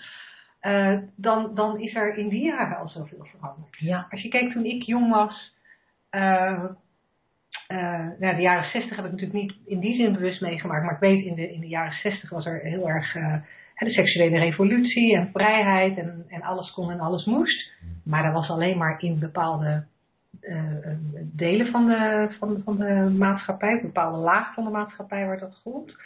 [0.62, 3.76] Uh, dan, dan is er in die jaren al zoveel veranderd.
[3.78, 4.06] Ja.
[4.10, 5.56] Als je kijkt toen ik jong was,
[6.10, 6.76] nou,
[8.18, 11.24] de jaren 60 heb ik natuurlijk niet in die zin bewust meegemaakt, maar ik weet
[11.24, 13.16] in de, in de jaren 60 was er heel erg
[13.84, 17.72] de seksuele revolutie en vrijheid en, en alles kon en alles moest.
[18.04, 19.84] Maar dat was alleen maar in bepaalde
[20.40, 20.56] uh,
[21.22, 25.96] delen van de, van, van de maatschappij, bepaalde laag van de maatschappij waar dat gold.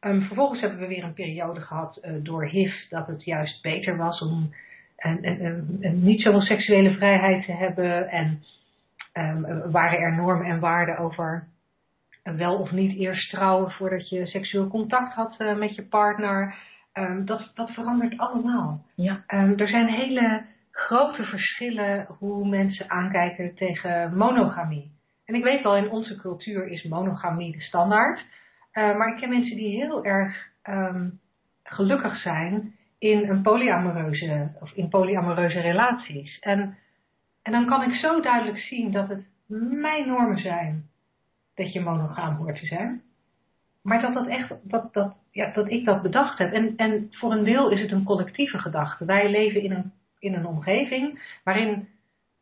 [0.00, 3.96] Um, vervolgens hebben we weer een periode gehad uh, door HIV dat het juist beter
[3.96, 4.54] was om
[4.96, 8.08] en, en, en, niet zoveel seksuele vrijheid te hebben.
[8.08, 8.42] En
[9.12, 11.46] um, waren er normen en waarden over
[12.22, 16.54] wel of niet eerst trouwen voordat je seksueel contact had eh, met je partner.
[16.94, 18.84] Ehm, dat, dat verandert allemaal.
[18.94, 19.22] Ja.
[19.26, 24.92] Ehm, er zijn hele grote verschillen hoe mensen aankijken tegen monogamie.
[25.24, 28.18] En ik weet wel, in onze cultuur is monogamie de standaard.
[28.72, 30.52] Uh, maar ik ken mensen die heel erg
[31.64, 36.38] gelukkig zijn in een polyamoreuze of in polyamoreuze relaties.
[36.38, 36.76] En,
[37.42, 39.24] en dan kan ik zo duidelijk zien dat het
[39.80, 40.88] mijn normen zijn
[41.54, 43.02] dat je monogaam hoort te zijn.
[43.84, 46.52] Maar dat, dat, echt, dat, dat, ja, dat ik dat bedacht heb.
[46.52, 49.04] En, en voor een deel is het een collectieve gedachte.
[49.04, 51.88] Wij leven in een, in een omgeving waarin,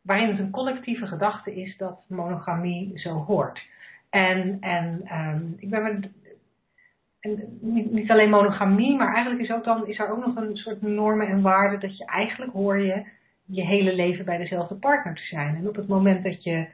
[0.03, 3.67] waarin het een collectieve gedachte is dat monogamie zo hoort.
[4.11, 6.11] En, en um, ik ben met,
[7.21, 10.57] en niet, niet, alleen monogamie, maar eigenlijk is, ook dan, is er ook nog een
[10.57, 13.05] soort normen en waarden dat je eigenlijk hoor je
[13.45, 15.57] je hele leven bij dezelfde partner te zijn.
[15.57, 16.67] En op het moment dat je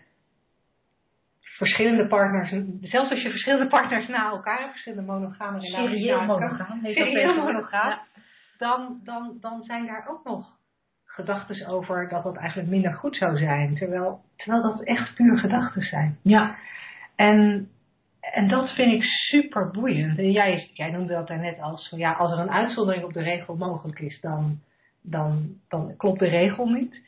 [1.59, 2.50] verschillende partners,
[2.80, 5.90] zelfs als je verschillende partners na elkaar hebt, verschillende monogame relaties.
[5.90, 6.80] Serieel monogaam.
[6.82, 7.88] Serieel monogaam.
[7.88, 8.02] Ja.
[8.59, 10.56] Dan, dan, dan zijn daar ook nog
[11.04, 13.74] gedachten over dat dat eigenlijk minder goed zou zijn.
[13.74, 16.18] Terwijl, terwijl dat echt puur gedachten zijn.
[16.22, 16.56] Ja.
[17.16, 17.68] En,
[18.20, 20.18] en dat vind ik super boeiend.
[20.18, 23.56] En jij, jij noemde dat daarnet als, ja, als er een uitzondering op de regel
[23.56, 24.61] mogelijk is, dan,
[25.02, 27.06] dan, dan klopt de regel niet.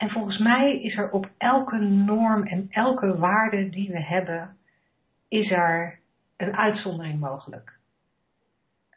[0.00, 4.56] En volgens mij is er op elke norm en elke waarde die we hebben,
[5.28, 5.98] is er
[6.36, 7.72] een uitzondering mogelijk.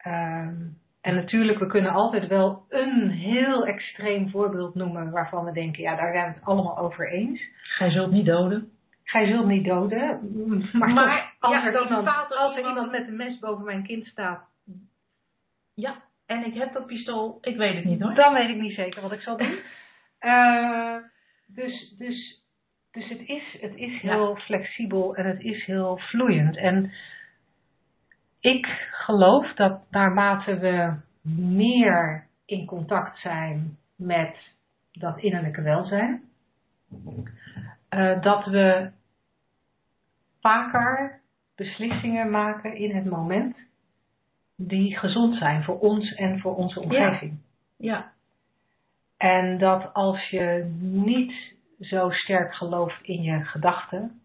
[0.08, 5.84] Um, en natuurlijk, we kunnen altijd wel een heel extreem voorbeeld noemen waarvan we denken,
[5.84, 7.42] ja, daar zijn we het allemaal over eens.
[7.54, 8.72] Gij zult niet doden.
[9.04, 10.20] Gij zult niet doden.
[10.80, 13.84] Maar, maar als, ja, er, iemand, als er iemand, iemand met een mes boven mijn
[13.84, 14.42] kind staat.
[15.74, 15.96] Ja,
[16.26, 18.14] en ik heb dat pistool, ik weet het niet hoor.
[18.14, 19.60] Dan weet ik niet zeker wat ik zal doen.
[20.24, 20.98] Uh,
[21.48, 22.44] dus, dus,
[22.92, 24.42] dus het is, het is heel ja.
[24.42, 26.58] flexibel en het is heel vloeiend.
[26.58, 26.92] En
[28.40, 30.96] ik geloof dat naarmate we
[31.42, 34.36] meer in contact zijn met
[34.92, 36.24] dat innerlijke welzijn,
[37.90, 38.92] uh, dat we
[40.42, 41.22] vaker
[41.56, 43.58] beslissingen maken in het moment
[44.56, 47.38] die gezond zijn voor ons en voor onze omgeving.
[47.78, 47.94] Ja.
[47.94, 48.13] ja.
[49.24, 54.22] En dat als je niet zo sterk gelooft in je gedachten,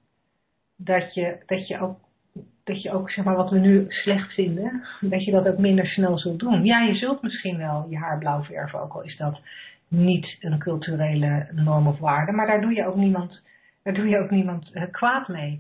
[0.77, 1.99] dat je, dat je ook,
[2.65, 5.87] dat je ook zeg maar, wat we nu slecht vinden, dat je dat ook minder
[5.87, 6.65] snel zult doen.
[6.65, 9.41] Ja, je zult misschien wel je haar blauw verven, ook al is dat
[9.89, 13.43] niet een culturele norm of waarde, maar daar doe je ook niemand,
[13.83, 15.59] daar doe je ook niemand uh, kwaad mee.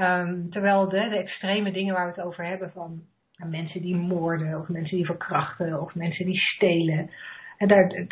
[0.00, 3.02] Um, terwijl de, de extreme dingen waar we het over hebben, van
[3.36, 7.10] mensen die moorden, of mensen die verkrachten, of mensen die stelen.
[7.56, 8.06] En daar,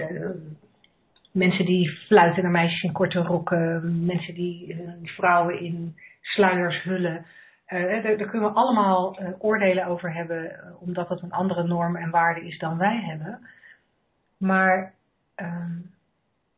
[1.32, 7.26] mensen die fluiten naar meisjes in korte rokken, mensen die uh, vrouwen in sluiers hullen.
[7.68, 12.11] Uh, daar, daar, kunnen we allemaal oordelen over hebben, omdat het een andere norm en
[12.11, 13.49] waarde is dan wij hebben.
[14.36, 14.95] Maar
[15.36, 15.90] um,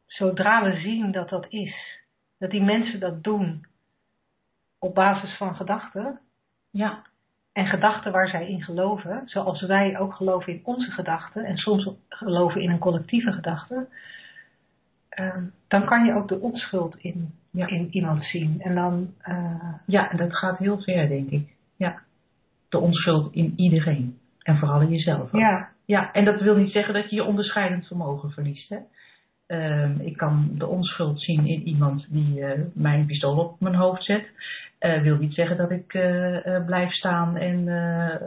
[0.06, 2.00] zodra we zien dat dat is,
[2.38, 3.66] dat die mensen dat doen
[4.78, 6.20] op basis van gedachten,
[6.70, 7.02] ja.
[7.56, 11.90] En gedachten waar zij in geloven, zoals wij ook geloven in onze gedachten en soms
[12.08, 13.86] geloven in een collectieve gedachte,
[15.18, 17.66] um, dan kan je ook de onschuld in, ja.
[17.66, 18.60] in iemand zien.
[18.60, 21.48] En dan, uh, ja, en dat gaat heel ver, denk ik.
[21.76, 22.02] Ja.
[22.68, 24.18] De onschuld in iedereen.
[24.42, 25.34] En vooral in jezelf.
[25.34, 25.40] Ook.
[25.40, 25.68] Ja.
[25.84, 28.68] Ja, en dat wil niet zeggen dat je je onderscheidend vermogen verliest.
[28.68, 28.78] Hè?
[29.48, 34.04] Um, ik kan de onschuld zien in iemand die uh, mijn pistool op mijn hoofd
[34.04, 34.30] zet.
[34.80, 37.64] Uh, wil niet zeggen dat ik uh, blijf staan en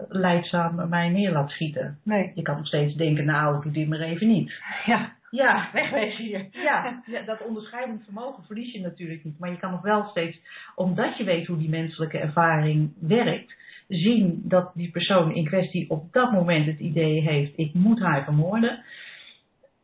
[0.10, 1.98] leidzaam mij neer laat schieten.
[2.04, 2.32] Nee.
[2.36, 4.54] Je kan nog steeds denken, nou, doe dit maar even niet.
[4.86, 5.18] Ja.
[5.30, 6.48] Ja, wegwezen hier.
[6.52, 9.40] Ja, ja, dat onderscheidend vermogen verlies je natuurlijk niet.
[9.40, 10.40] Maar je kan nog wel steeds,
[10.76, 13.56] omdat je weet hoe die menselijke ervaring werkt,
[13.88, 18.24] zien dat die persoon in kwestie op dat moment het idee heeft, ik moet haar
[18.24, 18.84] vermoorden.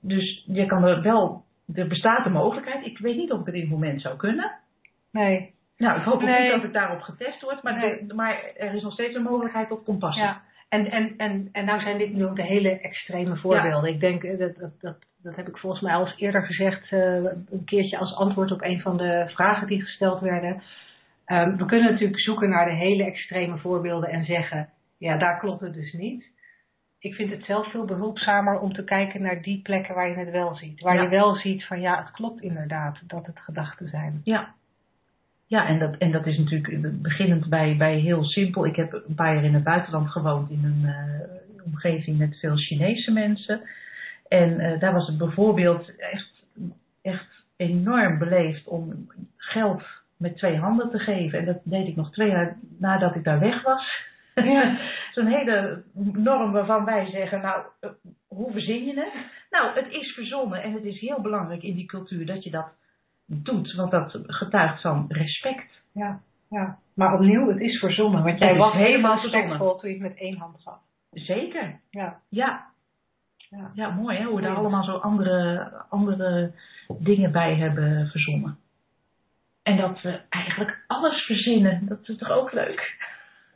[0.08, 1.44] Dus je kan er wel,
[1.74, 2.86] er bestaat de mogelijkheid.
[2.86, 4.52] Ik weet niet of ik het in het moment zou kunnen.
[5.12, 5.54] Nee.
[5.78, 6.42] Nou, ik hoop nee.
[6.42, 8.06] niet dat het daarop getest wordt, maar, nee.
[8.06, 10.24] de, maar er is nog steeds een mogelijkheid tot compassie.
[10.24, 10.42] Ja.
[10.70, 13.90] En, en, en, en nou zijn dit nu ook de hele extreme voorbeelden.
[13.90, 13.96] Ja.
[13.96, 17.16] Ik denk, dat, dat, dat, dat heb ik volgens mij al eens eerder gezegd, uh,
[17.50, 20.62] een keertje als antwoord op een van de vragen die gesteld werden.
[21.28, 25.62] Um, we kunnen natuurlijk zoeken naar de hele extreme voorbeelden en zeggen, ja, daar klopt
[25.62, 26.34] het dus niet.
[27.06, 30.32] Ik vind het zelf veel behulpzamer om te kijken naar die plekken waar je het
[30.32, 30.82] wel ziet.
[30.82, 31.02] Waar Ja.
[31.02, 34.22] je wel ziet van, ja, het klopt inderdaad dat het gedachten zijn.
[34.24, 34.54] Ja.
[35.48, 38.66] Ja, en dat, en dat is natuurlijk beginnend bij, bij heel simpel.
[38.66, 42.56] Ik heb een paar jaar in het buitenland gewoond in een uh, omgeving met veel
[42.58, 43.62] Chinese mensen.
[44.28, 46.44] En uh, daar was het bijvoorbeeld echt,
[47.02, 49.84] echt enorm beleefd om geld
[50.18, 51.40] met twee handen te geven.
[51.40, 54.14] En dat deed ik nog twee jaar nadat ik daar weg was.
[54.44, 54.78] Ja.
[55.14, 55.84] Zo'n hele
[56.14, 57.90] norm waarvan wij zeggen, nou, eh,
[58.28, 59.14] hoe verzin je het?
[59.50, 62.68] Nou, het is verzonnen en het is heel belangrijk in die cultuur dat je dat
[63.26, 63.74] doet.
[63.74, 65.82] Want dat getuigt van respect.
[65.94, 66.20] Ja,
[66.50, 66.78] ja.
[66.96, 68.24] Maar opnieuw, het is verzonnen.
[68.24, 70.80] Want jij was helemaal respectvol toen je het met één hand gaf.
[71.12, 71.80] Zeker.
[71.90, 72.20] Ja.
[72.30, 72.66] Ja,
[73.50, 73.72] Ja.
[73.74, 76.52] ja mooi hè, hoe we daar allemaal zo andere, andere
[77.00, 78.58] dingen bij hebben verzonnen.
[79.64, 82.98] En dat we eigenlijk alles verzinnen, dat is toch ook leuk?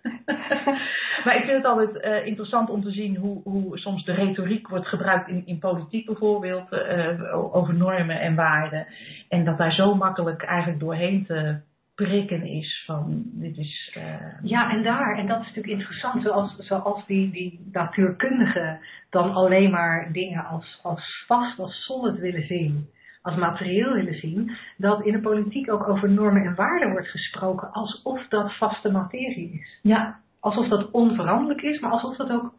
[1.24, 4.68] maar ik vind het altijd eh, interessant om te zien hoe, hoe soms de retoriek
[4.68, 8.88] wordt gebruikt in, in politiek bijvoorbeeld, eh, over normen en waarden.
[9.30, 11.60] En dat daar zo makkelijk eigenlijk doorheen te
[11.95, 13.91] prikken is van dit is...
[13.93, 18.80] eh, Ja, en daar, en dat is natuurlijk interessant, zoals, zoals die, die natuurkundigen
[19.10, 22.89] dan alleen maar dingen als, als vast, als solid willen zien,
[23.22, 27.72] als materieel willen zien, dat in de politiek ook over normen en waarden wordt gesproken
[27.72, 29.80] alsof dat vaste materie is.
[29.82, 32.53] ja, Alsof dat onveranderlijk is, maar alsof dat ook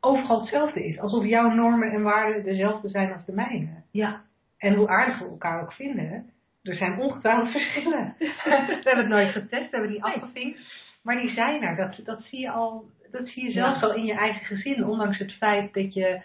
[0.00, 0.98] overal hetzelfde is.
[0.98, 3.68] Alsof jouw normen en waarden dezelfde zijn als de mijne.
[3.90, 4.20] ja,
[4.58, 6.30] En hoe aardig we elkaar ook vinden,
[6.62, 8.14] er zijn ongetwijfeld verschillen.
[8.18, 10.58] we hebben het nooit getest, we hebben die afgevinkt.
[11.02, 11.76] Maar die zijn er.
[11.76, 13.86] Dat, dat zie je al, dat zie je zelfs Ja.
[13.86, 14.84] al in je eigen gezin.
[14.86, 16.20] Ondanks het feit dat je,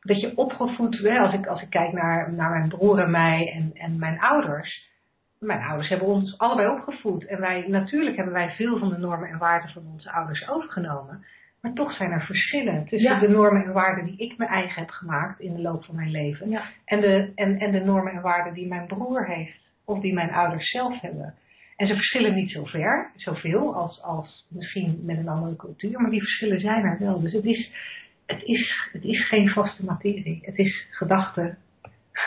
[0.00, 3.52] dat je opgevoed, hè, als, ik, als ik kijk naar, naar mijn broer en mij
[3.54, 4.88] en, en mijn ouders.
[5.38, 7.26] Mijn ouders hebben ons allebei opgevoed.
[7.26, 11.24] En wij, natuurlijk hebben wij veel van de normen en waarden van onze ouders overgenomen.
[11.60, 13.18] Maar toch zijn er verschillen tussen Ja.
[13.20, 16.10] de normen en waarden die ik mijn eigen heb gemaakt in de loop van mijn
[16.10, 16.48] leven.
[16.50, 16.62] ja.
[16.84, 19.58] En de, en, en de normen en waarden die mijn broer heeft.
[19.84, 21.34] Of die mijn ouders zelf hebben.
[21.76, 26.00] En ze verschillen niet zo ver, zoveel als, als misschien met een andere cultuur.
[26.00, 27.20] Maar die verschillen zijn er wel.
[27.20, 27.70] Dus het is,
[28.30, 30.38] het is, het is geen vaste materie.
[30.42, 31.56] Het is gedachte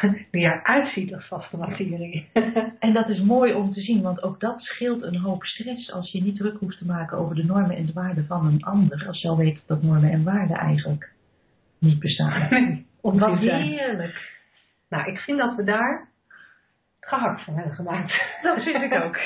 [0.32, 2.30] die eruit ziet als vaste materie.
[2.80, 6.12] En dat is mooi om te zien, want ook dat scheelt een hoop stress als
[6.12, 9.08] je niet druk hoeft te maken over de normen en de waarden van een ander.
[9.08, 11.12] Als je al weet dat normen en waarden eigenlijk
[11.80, 12.50] niet bestaan.
[13.02, 14.32] Om Wat heerlijk.
[14.90, 16.08] Nou, ik vind dat we daar
[17.00, 18.14] gehakt van hebben gemaakt.
[18.42, 19.20] Dat vind ik ook.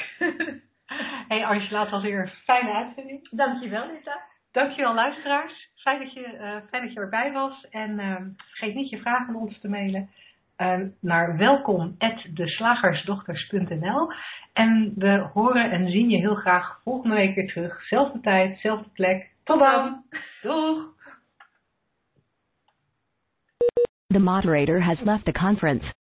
[1.27, 3.29] Hey Angela, het was weer een fijne uitzending.
[3.29, 4.21] Dankjewel, Lisa.
[4.51, 5.69] Dankjewel luisteraars.
[5.75, 7.67] Fijn dat je, eh, fijn dat je erbij was.
[7.69, 10.09] En ehm, vergeet niet je vragen aan ons te mailen
[10.55, 14.11] ehm, naar welkom.deslagersdochters.nl
[14.53, 17.81] En we horen en zien je heel graag volgende week weer terug.
[17.81, 19.29] Zelfde tijd, zelfde plek.
[19.43, 20.03] Tot dan.
[20.41, 20.95] Doeg.
[24.07, 25.96] The moderator has left the conference.